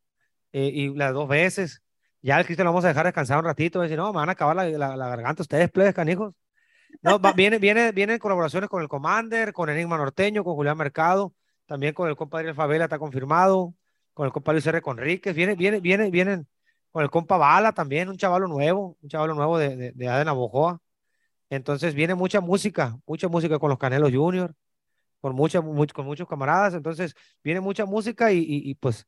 eh, 0.52 0.70
y 0.72 0.94
las 0.94 1.12
dos 1.14 1.28
veces. 1.28 1.82
Ya 2.22 2.38
el 2.40 2.46
Cristian 2.46 2.66
lo 2.66 2.72
vamos 2.72 2.84
a 2.84 2.88
dejar 2.88 3.06
descansar 3.06 3.38
un 3.38 3.44
ratito. 3.46 3.80
Decir, 3.80 3.98
no, 3.98 4.12
me 4.12 4.18
van 4.20 4.28
a 4.30 4.32
acabar 4.32 4.56
la, 4.56 4.66
la- 4.68 4.96
la 4.96 5.08
garganta 5.08 5.42
ustedes, 5.42 5.70
plebes, 5.70 5.94
canijos. 5.94 6.34
No, 7.02 7.18
va- 7.20 7.32
viene, 7.32 7.58
viene, 7.58 7.92
vienen 7.92 8.18
colaboraciones 8.18 8.68
con 8.68 8.82
el 8.82 8.88
Commander, 8.88 9.52
con 9.52 9.68
Enigma 9.70 9.96
Norteño, 9.96 10.42
con 10.44 10.54
Julián 10.54 10.76
Mercado, 10.76 11.34
también 11.66 11.94
con 11.94 12.08
el 12.08 12.16
compa 12.16 12.38
Adriel 12.38 12.54
Favela, 12.54 12.84
está 12.84 12.98
confirmado, 12.98 13.74
con 14.14 14.26
el 14.26 14.32
compa 14.32 14.52
Luis 14.52 14.66
R. 14.66 14.80
Conríquez, 14.82 15.34
viene, 15.34 15.54
viene, 15.54 15.80
viene, 15.80 16.10
vienen 16.10 16.48
con 16.90 17.02
el 17.02 17.10
compa 17.10 17.36
Bala 17.36 17.72
también, 17.72 18.08
un 18.08 18.16
chavalo 18.16 18.48
nuevo, 18.48 18.96
un 19.00 19.08
chavalo 19.08 19.34
nuevo 19.34 19.58
de, 19.58 19.76
de, 19.76 19.92
de 19.92 20.08
Adena 20.08 20.32
Bojoa. 20.32 20.80
Entonces 21.50 21.94
viene 21.94 22.14
mucha 22.14 22.40
música, 22.40 22.98
mucha 23.06 23.28
música 23.28 23.58
con 23.58 23.70
los 23.70 23.78
Canelos 23.78 24.12
Junior, 24.12 24.54
con, 25.20 25.34
mucha, 25.36 25.60
much- 25.62 25.92
con 25.92 26.06
muchos 26.06 26.28
camaradas. 26.28 26.74
Entonces 26.74 27.14
viene 27.44 27.60
mucha 27.60 27.86
música 27.86 28.32
y, 28.32 28.38
y, 28.38 28.70
y, 28.70 28.74
pues 28.76 29.06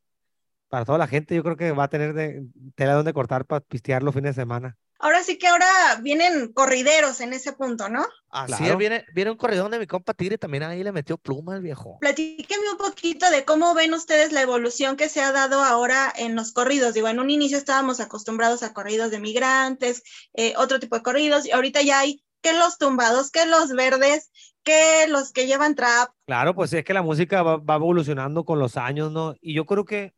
para 0.69 0.85
toda 0.85 0.99
la 0.99 1.07
gente 1.09 1.35
yo 1.35 1.43
creo 1.45 1.57
que 1.57 1.73
va 1.73 1.85
a 1.85 1.89
tener 1.89 2.15
de, 2.15 2.47
tela 2.75 2.95
donde 2.95 3.13
cortar 3.15 3.45
para 3.47 3.61
pistear 3.63 4.03
los 4.03 4.15
fines 4.15 4.37
de 4.37 4.43
semana. 4.43 4.77
Ahora 5.01 5.23
sí 5.23 5.39
que 5.39 5.47
ahora 5.47 5.67
vienen 6.03 6.53
corrideros 6.53 7.21
en 7.21 7.33
ese 7.33 7.53
punto, 7.53 7.89
¿no? 7.89 8.05
Así 8.31 8.55
Claro. 8.55 8.73
es, 8.73 8.79
viene, 8.79 9.05
viene 9.15 9.31
un 9.31 9.37
corridón 9.37 9.71
de 9.71 9.79
mi 9.79 9.87
compa 9.87 10.13
Tigre, 10.13 10.39
también 10.39 10.65
ahí 10.65 10.83
le 10.83 10.93
metió 10.93 11.17
pluma 11.17 11.55
el 11.55 11.63
viejo. 11.63 11.99
Platíquenme 12.01 12.71
un 12.73 12.79
poquito 12.79 13.31
de 13.31 13.45
cómo 13.45 13.75
ven 13.75 13.95
ustedes 13.95 14.33
la 14.33 14.43
evolución 14.43 14.97
que 14.97 15.09
se 15.09 15.21
ha 15.21 15.31
dado 15.33 15.63
ahora 15.63 16.13
en 16.17 16.35
los 16.35 16.53
corridos. 16.53 16.95
Digo, 16.95 17.09
en 17.09 17.21
un 17.21 17.31
inicio 17.31 17.59
estábamos 17.59 18.01
acostumbrados 18.01 18.63
a 18.63 18.73
corridos 18.73 19.11
de 19.11 19.21
migrantes, 19.21 20.03
eh, 20.35 20.55
otro 20.57 20.81
tipo 20.81 20.97
de 20.97 21.03
corridos, 21.03 21.47
y 21.47 21.53
ahorita 21.53 21.83
ya 21.83 22.01
hay 22.01 22.25
que 22.43 22.53
los 22.53 22.79
tumbados, 22.79 23.31
que 23.31 23.47
los 23.47 23.71
verdes, 23.71 24.31
que 24.65 25.07
los 25.09 25.33
que 25.33 25.47
llevan 25.47 25.75
trap. 25.75 26.11
Claro, 26.27 26.55
pues 26.55 26.73
es 26.73 26.85
que 26.85 26.95
la 26.95 27.03
música 27.03 27.43
va, 27.43 27.57
va 27.57 27.77
evolucionando 27.77 28.45
con 28.45 28.59
los 28.59 28.77
años, 28.77 29.13
¿no? 29.13 29.35
Y 29.41 29.55
yo 29.55 29.65
creo 29.65 29.85
que 29.85 30.13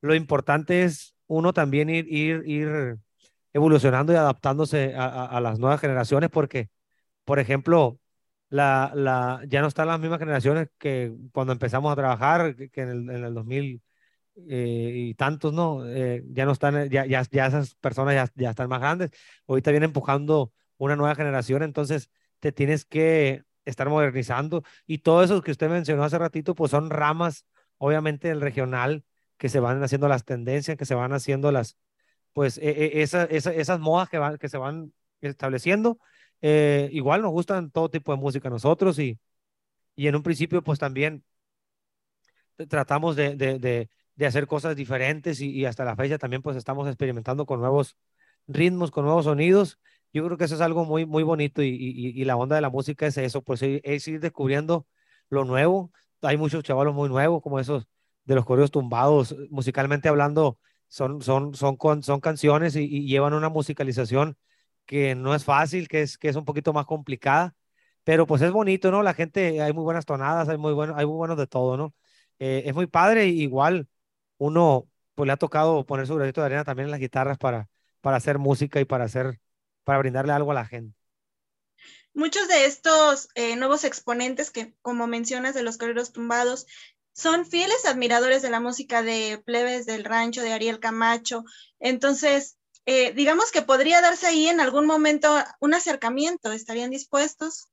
lo 0.00 0.14
importante 0.14 0.84
es 0.84 1.14
uno 1.26 1.52
también 1.52 1.88
ir, 1.88 2.06
ir, 2.08 2.42
ir 2.46 2.98
evolucionando 3.54 4.12
y 4.12 4.16
adaptándose 4.16 4.94
a, 4.96 5.40
las 5.40 5.58
nuevas 5.58 5.80
generaciones, 5.80 6.28
porque, 6.30 6.70
por 7.24 7.38
ejemplo, 7.38 8.00
la, 8.50 8.92
la, 8.94 9.42
ya 9.48 9.62
no 9.62 9.68
están 9.68 9.88
las 9.88 10.00
mismas 10.00 10.18
generaciones 10.18 10.68
que 10.78 11.14
cuando 11.32 11.52
empezamos 11.52 11.92
a 11.92 11.96
trabajar, 11.96 12.56
que, 12.56 12.80
en, 12.82 12.88
el, 12.88 13.10
en 13.10 13.24
el 13.24 13.34
2000 13.34 13.82
eh, 14.48 14.92
y 14.94 15.14
tantos, 15.14 15.52
¿no? 15.52 15.86
Eh, 15.86 16.24
ya 16.30 16.44
no 16.44 16.52
están, 16.52 16.88
ya, 16.90 17.06
ya, 17.06 17.22
ya 17.30 17.46
esas 17.46 17.76
personas 17.76 18.14
ya, 18.14 18.28
ya 18.34 18.50
están 18.50 18.68
más 18.68 18.80
grandes. 18.80 19.10
Ahorita 19.46 19.70
viene 19.70 19.86
empujando 19.86 20.52
una 20.76 20.96
nueva 20.96 21.14
generación, 21.14 21.62
entonces 21.62 22.10
te 22.40 22.52
tienes 22.52 22.84
que 22.84 23.44
estar 23.64 23.88
modernizando. 23.88 24.64
Y 24.86 24.98
todo 24.98 25.22
eso 25.22 25.42
que 25.42 25.52
usted 25.52 25.70
mencionó 25.70 26.04
hace 26.04 26.18
ratito, 26.18 26.54
pues 26.56 26.72
son 26.72 26.90
ramas, 26.90 27.46
obviamente, 27.78 28.28
del 28.28 28.40
regional, 28.40 29.04
que 29.36 29.48
se 29.48 29.60
van 29.60 29.82
haciendo 29.82 30.08
las 30.08 30.24
tendencias, 30.24 30.76
que 30.76 30.84
se 30.86 30.94
van 30.96 31.12
haciendo 31.12 31.52
las, 31.52 31.76
pues, 32.34 32.58
e, 32.58 32.70
e, 32.70 33.02
esa, 33.02 33.24
esa, 33.24 33.54
esas 33.54 33.80
modas 33.80 34.10
que, 34.10 34.18
van, 34.18 34.38
que 34.38 34.48
se 34.50 34.58
van 34.58 34.92
estableciendo. 35.22 35.98
Eh, 36.42 36.90
igual 36.92 37.22
nos 37.22 37.32
gustan 37.32 37.70
todo 37.70 37.88
tipo 37.90 38.12
de 38.12 38.18
música 38.18 38.48
a 38.48 38.50
nosotros 38.50 38.98
y, 38.98 39.18
y 39.96 40.08
en 40.08 40.16
un 40.16 40.22
principio, 40.22 40.62
pues 40.62 40.78
también 40.78 41.24
tratamos 42.68 43.16
de, 43.16 43.36
de, 43.36 43.88
de, 44.14 44.26
hacer 44.26 44.46
cosas 44.46 44.76
diferentes 44.76 45.40
y, 45.40 45.64
hasta 45.64 45.84
la 45.84 45.96
fecha 45.96 46.18
también 46.18 46.42
pues 46.42 46.56
estamos 46.56 46.86
experimentando 46.88 47.46
con 47.46 47.60
nuevos 47.60 47.96
ritmos, 48.46 48.90
con 48.90 49.04
nuevos 49.04 49.24
sonidos. 49.24 49.78
Yo 50.12 50.24
creo 50.24 50.38
que 50.38 50.44
eso 50.44 50.54
es 50.54 50.60
algo 50.60 50.84
muy, 50.84 51.06
muy 51.06 51.22
bonito 51.24 51.62
y, 51.62 51.68
y, 51.70 52.24
la 52.24 52.36
onda 52.36 52.56
de 52.56 52.62
la 52.62 52.70
música 52.70 53.06
es 53.06 53.16
eso, 53.18 53.42
pues 53.42 53.60
es 53.62 54.08
ir 54.08 54.20
descubriendo 54.20 54.86
lo 55.30 55.44
nuevo. 55.44 55.92
Hay 56.22 56.36
muchos 56.36 56.62
chavalos 56.62 56.94
muy 56.94 57.08
nuevos, 57.08 57.42
como 57.42 57.58
esos 57.58 57.88
de 58.24 58.34
los 58.34 58.44
correos 58.44 58.70
tumbados, 58.70 59.34
musicalmente 59.50 60.08
hablando, 60.08 60.58
son, 60.94 61.22
son, 61.22 61.54
son, 61.54 61.76
con, 61.76 62.04
son 62.04 62.20
canciones 62.20 62.76
y, 62.76 63.06
llevan 63.06 63.34
una 63.34 63.48
musicalización 63.48 64.38
que 64.86 65.16
no 65.16 65.34
es 65.34 65.44
fácil, 65.44 65.88
que 65.88 66.02
es, 66.02 66.18
que 66.18 66.28
es 66.28 66.36
un 66.36 66.44
poquito 66.44 66.72
más 66.72 66.86
complicada, 66.86 67.56
pero 68.04 68.26
pues 68.26 68.42
es 68.42 68.52
bonito, 68.52 68.92
¿no? 68.92 69.02
La 69.02 69.14
gente, 69.14 69.60
hay 69.62 69.72
muy 69.72 69.82
buenas 69.82 70.06
tonadas, 70.06 70.48
hay 70.48 70.58
muy, 70.58 70.72
bueno, 70.72 70.94
hay 70.96 71.06
muy 71.06 71.16
buenos 71.16 71.36
de 71.36 71.48
todo, 71.48 71.76
¿no? 71.76 71.94
Eh, 72.38 72.64
es 72.66 72.74
muy 72.74 72.86
padre, 72.86 73.26
igual 73.26 73.88
uno 74.38 74.88
pues 75.14 75.26
le 75.26 75.32
ha 75.32 75.36
tocado 75.36 75.84
poner 75.86 76.06
su 76.06 76.14
granito 76.14 76.40
de 76.42 76.46
arena 76.46 76.64
también 76.64 76.86
en 76.86 76.92
las 76.92 77.00
guitarras 77.00 77.38
para, 77.38 77.68
para 78.00 78.18
hacer 78.18 78.38
música 78.38 78.80
y 78.80 78.84
para 78.84 79.04
hacer, 79.04 79.40
para 79.84 79.98
brindarle 79.98 80.32
algo 80.32 80.52
a 80.52 80.54
la 80.54 80.66
gente. 80.66 80.96
Muchos 82.12 82.46
de 82.46 82.66
estos 82.66 83.28
eh, 83.34 83.56
nuevos 83.56 83.82
exponentes 83.82 84.52
que, 84.52 84.76
como 84.82 85.08
mencionas, 85.08 85.54
de 85.54 85.64
los 85.64 85.78
correos 85.78 86.12
tumbados, 86.12 86.66
son 87.14 87.46
fieles 87.46 87.86
admiradores 87.86 88.42
de 88.42 88.50
la 88.50 88.60
música 88.60 89.02
de 89.02 89.40
Plebes 89.46 89.86
del 89.86 90.04
Rancho, 90.04 90.42
de 90.42 90.52
Ariel 90.52 90.80
Camacho. 90.80 91.44
Entonces, 91.78 92.58
eh, 92.86 93.12
digamos 93.12 93.52
que 93.52 93.62
podría 93.62 94.00
darse 94.00 94.26
ahí 94.26 94.48
en 94.48 94.60
algún 94.60 94.84
momento 94.84 95.32
un 95.60 95.74
acercamiento. 95.74 96.52
¿Estarían 96.52 96.90
dispuestos? 96.90 97.68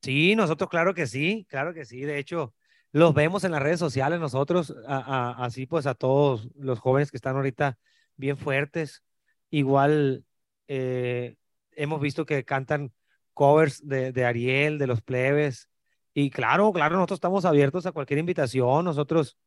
Sí, 0.00 0.36
nosotros 0.36 0.70
claro 0.70 0.94
que 0.94 1.06
sí, 1.06 1.44
claro 1.48 1.74
que 1.74 1.84
sí. 1.84 2.02
De 2.02 2.18
hecho, 2.18 2.54
los 2.92 3.14
vemos 3.14 3.42
en 3.42 3.50
las 3.50 3.62
redes 3.62 3.80
sociales 3.80 4.20
nosotros, 4.20 4.74
así 4.86 5.66
pues 5.66 5.86
a 5.86 5.94
todos 5.94 6.48
los 6.56 6.78
jóvenes 6.78 7.10
que 7.10 7.16
están 7.16 7.36
ahorita 7.36 7.78
bien 8.16 8.36
fuertes. 8.36 9.02
Igual 9.50 10.24
eh, 10.68 11.36
hemos 11.72 12.00
visto 12.00 12.24
que 12.26 12.44
cantan 12.44 12.92
covers 13.34 13.86
de, 13.86 14.12
de, 14.12 14.24
Ariel, 14.24 14.78
de 14.78 14.86
los 14.86 15.02
plebes. 15.02 15.68
Y 16.14 16.30
claro, 16.30 16.72
claro, 16.72 16.96
nosotros 16.96 17.16
estamos 17.16 17.44
abiertos 17.44 17.86
a 17.86 17.92
cualquier 17.92 18.18
invitación. 18.18 18.84
Nosotros 18.84 19.38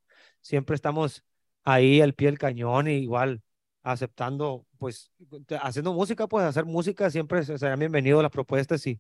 siempre 0.41 0.75
estamos 0.75 1.23
ahí 1.63 2.01
al 2.01 2.13
pie 2.13 2.27
del 2.27 2.39
cañón, 2.39 2.87
y 2.87 2.93
igual 2.93 3.41
aceptando, 3.83 4.65
pues, 4.79 5.11
haciendo 5.61 5.93
música, 5.93 6.27
pues 6.27 6.45
hacer 6.45 6.65
música, 6.65 7.09
siempre 7.11 7.43
serán 7.43 7.79
bienvenidos 7.79 8.23
las 8.23 8.31
propuestas 8.31 8.85
y, 8.87 8.99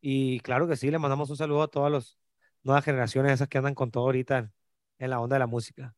y 0.00 0.40
claro 0.40 0.66
que 0.66 0.76
sí, 0.76 0.90
le 0.90 0.98
mandamos 0.98 1.28
un 1.30 1.36
saludo 1.36 1.62
a 1.62 1.68
todas 1.68 1.92
las 1.92 2.18
nuevas 2.62 2.84
generaciones, 2.84 3.32
esas 3.32 3.48
que 3.48 3.58
andan 3.58 3.74
con 3.74 3.90
todo 3.90 4.04
ahorita 4.04 4.50
en, 4.98 5.10
la 5.10 5.20
onda 5.20 5.36
de 5.36 5.40
la 5.40 5.46
música. 5.46 5.94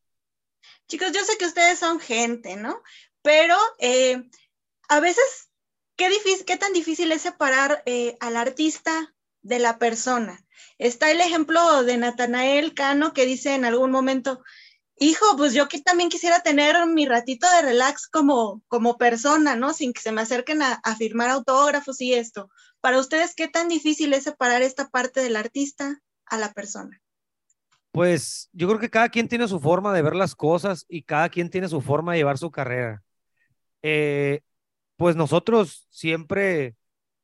Chicos, 0.88 1.12
yo 1.12 1.22
sé 1.24 1.36
que 1.38 1.46
ustedes 1.46 1.78
son 1.78 2.00
gente, 2.00 2.56
¿no? 2.56 2.82
Pero 3.22 3.56
eh, 3.78 4.28
a 4.88 5.00
veces, 5.00 5.50
¿qué, 5.96 6.08
difícil, 6.08 6.44
¿qué 6.44 6.56
tan 6.56 6.72
difícil 6.72 7.12
es 7.12 7.22
separar 7.22 7.82
eh, 7.86 8.16
al 8.20 8.36
artista 8.36 9.14
de 9.42 9.58
la 9.58 9.78
persona? 9.78 10.43
Está 10.78 11.10
el 11.10 11.20
ejemplo 11.20 11.84
de 11.84 11.96
Natanael 11.96 12.74
Cano 12.74 13.12
que 13.12 13.26
dice 13.26 13.54
en 13.54 13.64
algún 13.64 13.90
momento, 13.90 14.42
hijo, 14.96 15.24
pues 15.36 15.54
yo 15.54 15.66
también 15.84 16.08
quisiera 16.08 16.40
tener 16.40 16.86
mi 16.86 17.06
ratito 17.06 17.46
de 17.50 17.62
relax 17.62 18.08
como, 18.08 18.62
como 18.68 18.96
persona, 18.96 19.56
¿no? 19.56 19.72
Sin 19.72 19.92
que 19.92 20.00
se 20.00 20.12
me 20.12 20.22
acerquen 20.22 20.62
a, 20.62 20.80
firmar 20.96 21.30
autógrafos 21.30 22.00
y 22.00 22.14
esto. 22.14 22.48
Para 22.80 22.98
ustedes, 22.98 23.34
¿qué 23.34 23.48
tan 23.48 23.68
difícil 23.68 24.12
es 24.12 24.24
separar 24.24 24.62
esta 24.62 24.88
parte 24.88 25.20
del 25.20 25.36
artista 25.36 26.00
a 26.26 26.38
la 26.38 26.52
persona? 26.52 27.00
Pues 27.90 28.48
yo 28.52 28.66
creo 28.68 28.80
que 28.80 28.90
cada 28.90 29.08
quien 29.08 29.28
tiene 29.28 29.46
su 29.46 29.60
forma 29.60 29.92
de 29.92 30.02
ver 30.02 30.16
las 30.16 30.34
cosas 30.34 30.84
y 30.88 31.02
cada 31.02 31.28
quien 31.28 31.48
tiene 31.48 31.68
su 31.68 31.80
forma 31.80 32.12
de 32.12 32.18
llevar 32.18 32.38
su 32.38 32.50
carrera. 32.50 33.02
Eh, 33.82 34.40
pues 34.96 35.16
nosotros 35.16 35.86
siempre, 35.90 36.76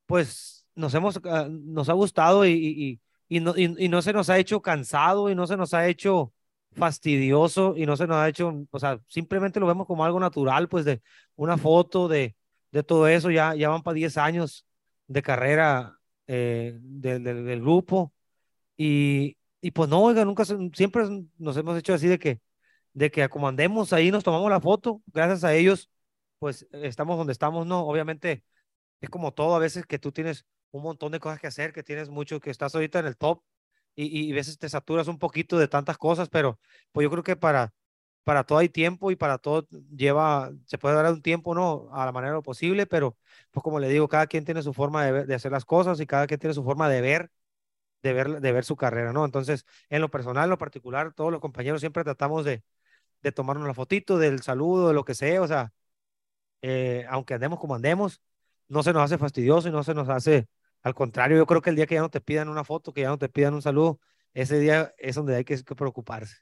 pues 0.07 0.67
nos 0.75 0.95
hemos, 0.95 1.17
uh, 1.17 1.49
nos 1.49 1.89
ha 1.89 1.93
gustado 1.93 2.47
y, 2.47 3.01
y, 3.31 3.41
no, 3.41 3.55
y, 3.57 3.89
no 3.89 4.03
se 4.03 4.13
nos 4.13 4.29
ha 4.29 4.39
hecho 4.39 4.61
cansado 4.61 5.31
y 5.31 5.37
no 5.37 5.47
se 5.47 5.57
nos 5.57 5.73
ha 5.73 5.87
hecho 5.87 6.35
fastidioso 6.73 7.75
y 7.77 7.87
no 7.87 7.97
se 7.97 8.09
nos 8.09 8.17
ha 8.17 8.29
hecho, 8.29 8.67
o 8.71 8.79
sea, 8.81 9.01
simplemente 9.07 9.61
lo 9.61 9.69
vemos 9.69 9.87
como 9.87 10.05
algo 10.05 10.19
natural, 10.19 10.69
pues 10.69 10.85
de 10.85 11.01
una 11.37 11.57
foto 11.57 12.09
de, 12.09 12.37
de 12.73 12.83
todo 12.83 13.07
eso, 13.07 13.31
ya, 13.31 13.55
ya 13.55 13.69
van 13.69 13.83
para 13.83 13.95
10 13.95 14.17
años 14.19 14.67
de 15.07 15.23
carrera 15.23 15.99
eh, 16.27 16.77
de, 16.81 17.21
de, 17.21 17.35
del 17.43 17.61
grupo 17.61 18.13
y, 18.77 19.37
y 19.61 19.71
pues 19.71 19.89
no, 19.89 20.03
oiga, 20.03 20.25
nunca, 20.25 20.45
siempre 20.45 21.05
nos 21.39 21.57
hemos 21.57 21.79
hecho 21.79 21.95
así 21.95 22.09
de 22.09 22.19
que, 22.19 22.41
de 22.95 23.13
que 23.13 23.29
como 23.29 23.47
andemos 23.49 23.93
ahí, 23.93 24.11
nos 24.11 24.25
tomamos 24.25 24.51
la 24.51 24.61
foto, 24.61 25.03
gracias 25.07 25.45
a 25.45 25.55
ellos, 25.55 25.89
pues 26.41 26.67
estamos 26.73 27.17
donde 27.17 27.33
estamos, 27.33 27.65
¿no? 27.65 27.87
Obviamente 27.87 28.43
es 29.01 29.11
como 29.11 29.33
todo, 29.33 29.55
a 29.55 29.61
veces 29.61 29.87
que 29.87 30.01
tú 30.01 30.11
tienes 30.11 30.47
un 30.71 30.83
montón 30.83 31.13
de 31.13 31.21
cosas 31.21 31.41
que 31.41 31.47
hacer, 31.47 31.73
que 31.73 31.83
tienes 31.83 32.09
mucho, 32.11 32.41
que 32.41 32.51
estás 32.51 32.75
ahorita 32.75 32.99
en 33.01 33.07
el 33.07 33.17
top 33.17 33.43
y, 33.95 34.29
y 34.29 34.33
a 34.33 34.35
veces 34.35 34.59
te 34.59 34.69
saturas 34.69 35.09
un 35.09 35.19
poquito 35.19 35.59
de 35.59 35.69
tantas 35.69 35.99
cosas, 35.99 36.29
pero 36.29 36.59
pues 36.93 37.05
yo 37.05 37.11
creo 37.11 37.23
que 37.25 37.37
para, 37.37 37.73
para 38.25 38.45
todo 38.45 38.59
hay 38.59 38.69
tiempo 38.69 39.11
y 39.11 39.17
para 39.17 39.39
todo 39.39 39.67
lleva, 39.97 40.53
se 40.67 40.79
puede 40.79 40.95
dar 40.97 41.13
un 41.13 41.23
tiempo, 41.23 41.55
¿no? 41.55 41.89
A 41.93 42.07
la 42.07 42.13
manera 42.13 42.33
lo 42.35 42.43
posible, 42.43 42.87
pero 42.87 43.17
pues 43.51 43.63
como 43.65 43.81
le 43.81 43.89
digo, 43.89 44.09
cada 44.09 44.27
quien 44.27 44.45
tiene 44.45 44.63
su 44.63 44.73
forma 44.75 45.05
de, 45.05 45.13
ver, 45.13 45.27
de 45.27 45.35
hacer 45.35 45.53
las 45.53 45.65
cosas 45.65 46.01
y 46.01 46.07
cada 46.07 46.27
quien 46.27 46.41
tiene 46.41 46.55
su 46.55 46.65
forma 46.65 46.89
de 46.89 47.01
ver 47.01 47.31
de 48.03 48.13
ver, 48.13 48.41
de 48.41 48.53
ver 48.53 48.65
su 48.65 48.77
carrera, 48.77 49.13
¿no? 49.13 49.25
Entonces, 49.25 49.67
en 49.91 50.01
lo 50.01 50.11
personal, 50.11 50.45
en 50.45 50.51
lo 50.51 50.59
particular, 50.59 51.13
todos 51.15 51.31
los 51.33 51.41
compañeros 51.41 51.81
siempre 51.81 52.05
tratamos 52.05 52.45
de, 52.45 52.63
de 53.23 53.33
tomarnos 53.33 53.67
la 53.69 53.75
fotito, 53.75 54.19
del 54.19 54.43
saludo, 54.43 54.89
de 54.89 54.95
lo 54.95 55.05
que 55.05 55.15
sea, 55.15 55.43
o 55.43 55.49
sea, 55.49 55.73
eh, 56.63 57.07
aunque 57.09 57.35
andemos 57.35 57.59
como 57.61 57.75
andemos, 57.75 58.23
no 58.69 58.83
se 58.83 58.93
nos 58.93 59.03
hace 59.05 59.19
fastidioso 59.19 59.69
y 59.69 59.73
no 59.73 59.83
se 59.85 59.95
nos 59.95 60.09
hace, 60.09 60.49
al 60.83 60.95
contrario, 60.95 61.37
yo 61.37 61.47
creo 61.47 61.63
que 61.63 61.71
el 61.71 61.77
día 61.77 61.87
que 61.87 61.97
ya 61.97 62.01
no 62.01 62.11
te 62.11 62.21
pidan 62.21 62.49
una 62.49 62.65
foto, 62.65 62.93
que 62.93 63.03
ya 63.03 63.09
no 63.09 63.19
te 63.19 63.29
pidan 63.29 63.55
un 63.55 63.63
saludo, 63.63 64.01
ese 64.35 64.59
día 64.59 64.95
es 64.99 65.17
donde 65.17 65.37
hay 65.37 65.45
que, 65.45 65.63
que 65.63 65.75
preocuparse. 65.75 66.37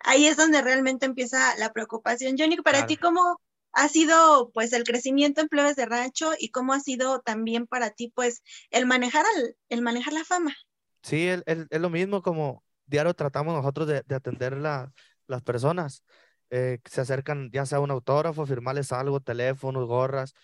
Ahí 0.00 0.26
es 0.26 0.36
donde 0.36 0.62
realmente 0.62 1.06
empieza 1.06 1.56
la 1.56 1.72
preocupación. 1.72 2.36
Johnny, 2.38 2.56
para 2.56 2.78
claro. 2.78 2.86
ti, 2.86 2.96
¿cómo, 2.96 3.40
ha 3.72 3.88
sido 3.88 4.50
pues 4.52 4.72
el 4.72 4.84
crecimiento 4.84 5.40
en 5.40 5.48
plebes 5.48 5.76
de 5.76 5.86
rancho 5.86 6.32
y 6.38 6.50
cómo 6.50 6.72
ha 6.72 6.80
sido 6.80 7.20
también 7.20 7.66
para 7.66 7.90
ti 7.90 8.12
pues 8.14 8.42
el 8.70 8.86
manejar, 8.86 9.24
al, 9.36 9.56
el 9.68 9.82
manejar 9.82 10.12
la 10.12 10.24
fama. 10.24 10.54
Sí, 11.02 11.28
es, 11.28 11.42
es, 11.46 11.66
es, 11.70 11.80
lo 11.80 11.90
mismo 11.90 12.22
como 12.22 12.64
diario 12.86 13.14
tratamos 13.14 13.54
nosotros 13.54 13.86
de, 13.86 14.02
de 14.06 14.14
atender 14.14 14.56
la, 14.56 14.92
las 15.26 15.42
personas. 15.42 16.04
Eh, 16.50 16.80
se 16.84 17.00
acercan 17.00 17.50
ya 17.52 17.64
sea 17.64 17.80
un 17.80 17.90
autógrafo, 17.90 18.44
firmarles 18.44 18.92
algo, 18.92 19.20
teléfonos, 19.20 19.86
gorras. 19.86 20.34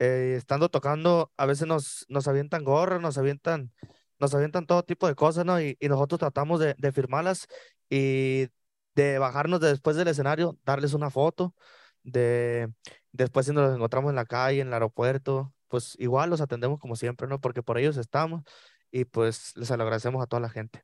Eh, 0.00 0.34
estando 0.36 0.68
tocando, 0.68 1.32
a 1.36 1.46
veces 1.46 1.66
nos, 1.66 2.06
nos 2.08 2.28
avientan 2.28 2.64
gorras, 2.64 3.00
nos 3.00 3.18
avientan, 3.18 3.72
nos 4.20 4.34
avientan 4.34 4.66
todo 4.66 4.84
tipo 4.84 5.08
de 5.08 5.14
cosas, 5.16 5.44
¿no? 5.44 5.60
Y, 5.60 5.76
y 5.80 5.88
nosotros 5.88 6.20
tratamos 6.20 6.60
de, 6.60 6.74
de 6.78 6.92
firmarlas 6.92 7.48
y 7.90 8.48
de 8.94 9.18
bajarnos 9.18 9.60
de 9.60 9.68
después 9.68 9.96
del 9.96 10.08
escenario, 10.08 10.58
darles 10.64 10.94
una 10.94 11.10
foto 11.10 11.54
de 12.02 12.72
después 13.12 13.46
si 13.46 13.52
nos 13.52 13.74
encontramos 13.74 14.10
en 14.10 14.16
la 14.16 14.24
calle, 14.26 14.60
en 14.60 14.68
el 14.68 14.74
aeropuerto, 14.74 15.52
pues 15.68 15.96
igual 15.98 16.30
los 16.30 16.40
atendemos 16.40 16.78
como 16.80 16.96
siempre, 16.96 17.26
¿no? 17.28 17.40
Porque 17.40 17.62
por 17.62 17.78
ellos 17.78 17.96
estamos 17.96 18.42
y 18.90 19.04
pues 19.04 19.56
les 19.56 19.70
agradecemos 19.70 20.22
a 20.22 20.26
toda 20.26 20.40
la 20.40 20.48
gente. 20.50 20.82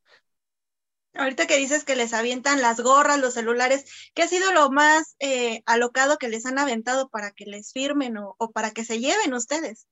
Ahorita 1.14 1.46
que 1.46 1.56
dices 1.58 1.84
que 1.84 1.96
les 1.96 2.12
avientan 2.12 2.62
las 2.62 2.80
gorras, 2.80 3.18
los 3.20 3.34
celulares, 3.34 3.84
¿qué 4.14 4.22
ha 4.22 4.28
sido 4.28 4.52
lo 4.52 4.70
más 4.70 5.16
eh, 5.20 5.62
alocado 5.66 6.18
que 6.18 6.28
les 6.28 6.46
han 6.46 6.58
aventado 6.58 7.08
para 7.08 7.32
que 7.32 7.46
les 7.46 7.72
firmen 7.72 8.16
o, 8.18 8.36
o 8.38 8.52
para 8.52 8.70
que 8.72 8.84
se 8.84 9.00
lleven 9.00 9.34
ustedes? 9.34 9.86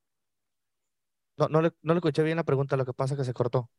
No, 1.37 1.49
no, 1.49 1.61
le, 1.63 1.73
no 1.83 1.93
le 1.95 1.99
escuché 1.99 2.23
bien 2.23 2.37
la 2.37 2.45
pregunta, 2.45 2.77
lo 2.77 2.85
que 2.87 2.93
pasa 2.95 3.15
es 3.15 3.19
que 3.19 3.25
se 3.25 3.35
cortó. 3.35 3.71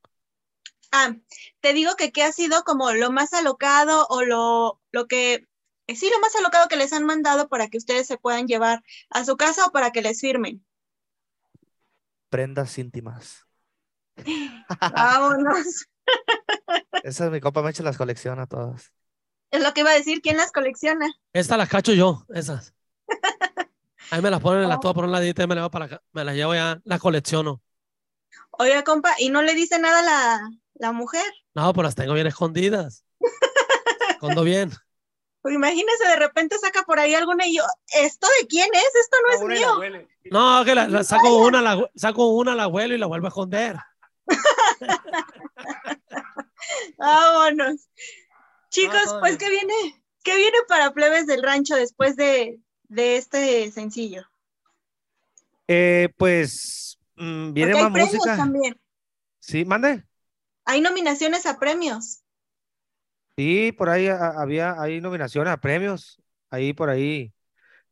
Ah, 0.94 1.16
te 1.62 1.74
digo 1.74 1.96
que 1.98 2.12
qué 2.14 2.24
ha 2.24 2.32
sido 2.32 2.64
como 2.64 2.92
lo 2.94 3.12
más 3.12 3.34
alocado 3.34 4.08
o 4.10 4.22
lo, 4.24 4.80
lo 4.92 5.08
que 5.08 5.46
sí, 5.88 6.10
lo 6.10 6.20
más 6.22 6.36
alocado 6.38 6.68
que 6.70 6.78
les 6.78 6.94
han 6.94 7.04
mandado 7.06 7.50
para 7.50 7.68
que 7.68 7.78
ustedes 7.78 8.08
se 8.08 8.18
puedan 8.18 8.48
llevar 8.48 8.82
a 9.10 9.26
su 9.26 9.36
casa 9.38 9.66
o 9.66 9.72
para 9.72 9.92
que 9.92 10.02
les 10.02 10.22
firmen. 10.22 10.64
Prendas 12.30 12.78
íntimas. 12.80 13.48
Vámonos. 14.96 15.86
Esa 17.04 17.26
es 17.26 17.32
mi 17.32 17.40
copa 17.40 17.62
Meche, 17.62 17.84
las 17.84 17.98
colecciona 17.98 18.46
todas. 18.46 18.92
Es 19.52 19.62
lo 19.62 19.74
que 19.74 19.82
iba 19.82 19.92
a 19.92 19.96
decir, 19.96 20.22
¿quién 20.22 20.38
las 20.38 20.52
colecciona? 20.52 21.08
Estas 21.32 21.58
las 21.58 21.70
cacho 21.70 21.94
yo, 21.94 22.26
esas. 22.34 22.74
Ahí 24.12 24.22
me 24.22 24.30
las 24.30 24.42
ponen, 24.42 24.68
las 24.68 24.80
todas 24.80 24.96
por 24.96 25.06
un 25.06 25.12
ladito 25.12 25.42
y 25.42 25.48
me 25.48 25.56
las, 25.56 25.62
llevo 25.64 25.72
para 25.72 25.86
acá, 25.86 26.04
me 26.12 26.24
las 26.24 26.36
llevo 26.36 26.54
ya, 26.54 26.80
las 26.84 27.00
colecciono. 27.00 27.62
Oiga, 28.52 28.84
compa, 28.84 29.14
¿y 29.18 29.30
no 29.30 29.42
le 29.42 29.56
dice 29.56 29.80
nada 29.80 30.02
la, 30.02 30.50
la 30.76 30.92
mujer? 30.92 31.26
No, 31.56 31.74
pues 31.74 31.86
las 31.86 31.96
tengo 31.96 32.14
bien 32.14 32.28
escondidas. 32.28 33.06
Escondo 34.10 34.44
bien. 34.44 34.72
Pues 35.42 35.56
imagínese, 35.56 36.08
de 36.08 36.16
repente 36.16 36.58
saca 36.58 36.84
por 36.84 37.00
ahí 37.00 37.14
alguna 37.16 37.46
y 37.46 37.58
yo, 37.58 37.64
¿esto 38.02 38.28
de 38.40 38.48
quién 38.48 38.70
es? 38.74 38.96
Esto 38.96 39.18
no 39.26 39.34
es 39.34 39.60
mío. 39.60 40.08
No, 40.32 40.64
que 40.64 40.74
la, 40.74 40.88
la 40.88 41.04
saco 41.04 41.38
una, 41.38 41.62
la, 41.62 41.90
saco 41.96 42.28
una 42.28 42.54
al 42.54 42.62
abuelo 42.62 42.96
y 42.96 42.98
la 42.98 43.08
vuelvo 43.08 43.28
a 43.28 43.30
esconder. 43.30 43.76
Vámonos. 46.98 47.88
Chicos, 48.70 49.16
pues. 49.20 49.38
¿qué 49.38 49.50
viene? 49.50 49.74
¿Qué 50.24 50.36
viene 50.38 50.58
para 50.68 50.92
Plebes 50.94 51.28
del 51.28 51.44
Rancho 51.44 51.76
después 51.76 52.16
de, 52.16 52.60
de 52.84 53.18
este 53.18 53.72
sencillo? 53.72 54.24
Eh, 55.68 56.10
pues 56.18 56.98
mm, 57.16 57.54
viene 57.54 57.72
Porque 57.72 57.78
hay 57.80 57.84
más 57.84 57.94
premios 57.94 58.14
música. 58.16 58.38
también. 58.38 58.80
Sí, 59.40 59.66
mande. 59.66 60.04
Hay 60.66 60.82
nominaciones 60.82 61.46
a 61.46 61.60
premios. 61.60 62.22
Sí, 63.38 63.72
por 63.74 63.90
ahí 63.90 64.08
a- 64.08 64.34
había, 64.38 64.80
hay 64.82 65.02
nominaciones 65.02 65.52
a 65.52 65.58
premios. 65.58 66.22
Ahí 66.50 66.74
por 66.74 66.90
ahí. 66.90 67.34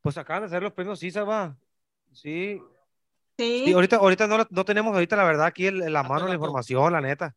Pues 0.01 0.17
acaban 0.17 0.43
de 0.43 0.47
hacer 0.47 0.63
los 0.63 0.73
premios 0.73 0.99
CISA, 0.99 1.23
va. 1.23 1.57
Sí, 2.13 2.61
Sí. 3.37 3.63
sí, 3.65 3.73
ahorita, 3.73 3.95
ahorita 3.97 4.27
no, 4.27 4.45
no 4.49 4.65
tenemos 4.65 4.93
ahorita 4.93 5.15
la 5.15 5.23
verdad 5.23 5.45
aquí 5.47 5.65
en, 5.67 5.81
en 5.81 5.93
la 5.93 6.03
mano 6.03 6.19
la 6.19 6.25
pero- 6.25 6.33
información, 6.35 6.93
la 6.93 7.01
neta. 7.01 7.35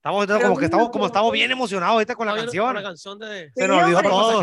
Estamos 0.00 0.26
Pero 0.26 0.40
como 0.40 0.56
que 0.56 0.64
estamos, 0.64 0.88
como 0.88 1.06
estamos 1.06 1.30
bien 1.30 1.50
emocionados 1.50 1.92
ahorita 1.92 2.14
con 2.14 2.26
la 2.26 2.34
canción. 2.34 2.64
con 2.64 2.74
la 2.74 2.82
canción 2.82 3.18
de 3.18 3.52
Se 3.54 3.68
nos 3.68 3.82
olvidó 3.82 4.02
todo. 4.02 4.42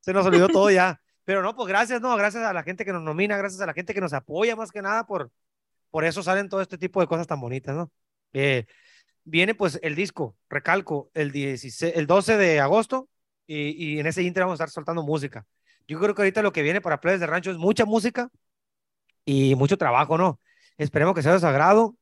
Se 0.00 0.12
nos 0.14 0.26
olvidó 0.26 0.48
todo 0.48 0.70
ya. 0.70 0.98
Pero 1.24 1.42
no, 1.42 1.54
pues 1.54 1.68
gracias, 1.68 2.00
no, 2.00 2.16
gracias 2.16 2.42
a 2.42 2.54
la 2.54 2.62
gente 2.62 2.86
que 2.86 2.92
nos 2.94 3.02
nomina, 3.02 3.36
gracias 3.36 3.60
a 3.60 3.66
la 3.66 3.74
gente 3.74 3.92
que 3.92 4.00
nos 4.00 4.14
apoya 4.14 4.56
más 4.56 4.72
que 4.72 4.80
nada, 4.80 5.04
por, 5.04 5.30
por 5.90 6.06
eso 6.06 6.22
salen 6.22 6.48
todo 6.48 6.62
este 6.62 6.78
tipo 6.78 7.02
de 7.02 7.06
cosas 7.06 7.26
tan 7.26 7.38
bonitas, 7.38 7.76
¿no? 7.76 7.92
Eh, 8.32 8.64
viene 9.24 9.54
pues 9.54 9.78
el 9.82 9.94
disco, 9.94 10.34
recalco, 10.48 11.10
el, 11.12 11.32
16, 11.32 11.92
el 11.94 12.06
12 12.06 12.38
de 12.38 12.60
agosto 12.60 13.10
y, 13.46 13.72
y 13.72 13.98
en 13.98 14.06
ese 14.06 14.22
inter 14.22 14.44
vamos 14.44 14.58
a 14.58 14.64
estar 14.64 14.70
soltando 14.70 15.02
música. 15.02 15.44
Yo 15.86 16.00
creo 16.00 16.14
que 16.14 16.22
ahorita 16.22 16.40
lo 16.40 16.54
que 16.54 16.62
viene 16.62 16.80
para 16.80 16.98
Players 16.98 17.20
de 17.20 17.26
Rancho 17.26 17.50
es 17.50 17.58
mucha 17.58 17.84
música 17.84 18.30
y 19.26 19.54
mucho 19.54 19.76
trabajo, 19.76 20.16
¿no? 20.16 20.40
Esperemos 20.78 21.14
que 21.14 21.22
sea 21.22 21.34
de 21.34 21.40
su 21.40 21.46
agrado 21.46 21.94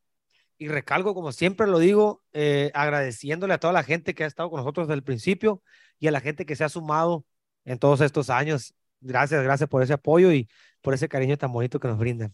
y 0.57 0.67
recalco, 0.67 1.13
como 1.13 1.31
siempre 1.31 1.67
lo 1.67 1.79
digo, 1.79 2.23
eh, 2.33 2.71
agradeciéndole 2.73 3.53
a 3.53 3.59
toda 3.59 3.73
la 3.73 3.83
gente 3.83 4.15
que 4.15 4.23
ha 4.23 4.27
estado 4.27 4.49
con 4.49 4.57
nosotros 4.59 4.87
desde 4.87 4.95
el 4.95 5.03
principio 5.03 5.61
y 5.99 6.07
a 6.07 6.11
la 6.11 6.21
gente 6.21 6.45
que 6.45 6.55
se 6.55 6.63
ha 6.63 6.69
sumado 6.69 7.25
en 7.65 7.77
todos 7.79 8.01
estos 8.01 8.29
años. 8.29 8.73
Gracias, 8.99 9.43
gracias 9.43 9.69
por 9.69 9.83
ese 9.83 9.93
apoyo 9.93 10.31
y 10.31 10.49
por 10.81 10.93
ese 10.93 11.07
cariño 11.07 11.37
tan 11.37 11.51
bonito 11.51 11.79
que 11.79 11.87
nos 11.87 11.99
brindan. 11.99 12.33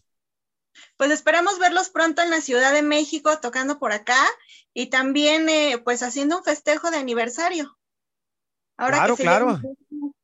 Pues 0.96 1.10
esperamos 1.10 1.58
verlos 1.58 1.90
pronto 1.90 2.22
en 2.22 2.30
la 2.30 2.40
Ciudad 2.40 2.72
de 2.72 2.82
México 2.82 3.38
tocando 3.40 3.78
por 3.78 3.92
acá 3.92 4.18
y 4.72 4.86
también 4.86 5.48
eh, 5.48 5.80
pues 5.84 6.02
haciendo 6.02 6.38
un 6.38 6.44
festejo 6.44 6.90
de 6.90 6.96
aniversario. 6.96 7.78
Ahora 8.76 8.96
Claro, 8.96 9.16
que 9.16 9.22
claro. 9.22 9.60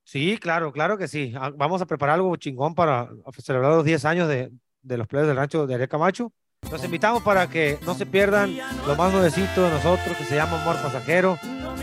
Sí, 0.05 0.39
claro, 0.39 0.73
claro 0.73 0.99
que 0.99 1.07
sí. 1.07 1.33
Ah, 1.37 1.53
Vamos 1.55 1.81
a 1.83 1.87
preparar 1.87 2.17
algo 2.17 2.35
chingón 2.37 2.75
para 2.75 3.09
celebrar 3.39 3.73
los 3.73 3.85
10 3.85 4.05
años 4.07 4.29
de, 4.29 4.51
de 4.83 4.97
los 4.97 5.07
players 5.07 5.29
del 5.29 5.37
rancho 5.37 5.67
de 5.67 5.75
Ariel 5.75 5.89
Camacho. 5.89 6.33
Los 6.69 6.85
invitamos 6.85 7.23
para 7.23 7.49
que 7.49 7.81
no 7.85 7.95
se 7.95 8.07
pierdan 8.07 8.57
lo 8.87 8.95
más 8.95 9.13
nuevecito 9.13 9.63
de 9.63 9.71
nosotros 9.71 10.17
que 10.17 10.25
se 10.25 10.37
llama 10.37 10.61
Amor 10.61 10.77
Pasajero. 10.77 11.37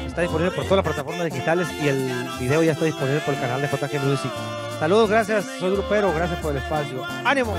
Está 0.05 0.21
disponible 0.21 0.51
por 0.51 0.63
todas 0.63 0.85
las 0.85 0.93
plataformas 0.93 1.25
digitales 1.25 1.67
y 1.81 1.89
el 1.89 2.09
video 2.39 2.63
ya 2.63 2.71
está 2.71 2.85
disponible 2.85 3.19
por 3.21 3.33
el 3.33 3.39
canal 3.41 3.61
de 3.61 3.67
JG 3.67 3.99
Music. 4.05 4.31
Saludos, 4.79 5.09
gracias. 5.09 5.45
Soy 5.59 5.71
grupero, 5.71 6.13
gracias 6.13 6.39
por 6.39 6.51
el 6.51 6.57
espacio. 6.59 7.03
¡Ánimo! 7.25 7.53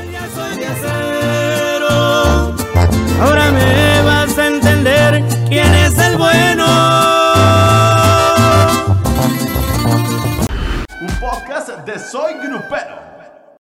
Ahora 3.20 3.50
me 3.50 4.02
vas 4.02 4.38
a 4.38 4.46
entender 4.46 5.24
quién 5.48 5.74
es 5.74 5.98
el 5.98 6.16
bueno. 6.16 6.64
Un 11.00 11.20
podcast 11.20 11.68
de 11.84 11.98
Soy 11.98 12.34
Grupero. 12.34 13.07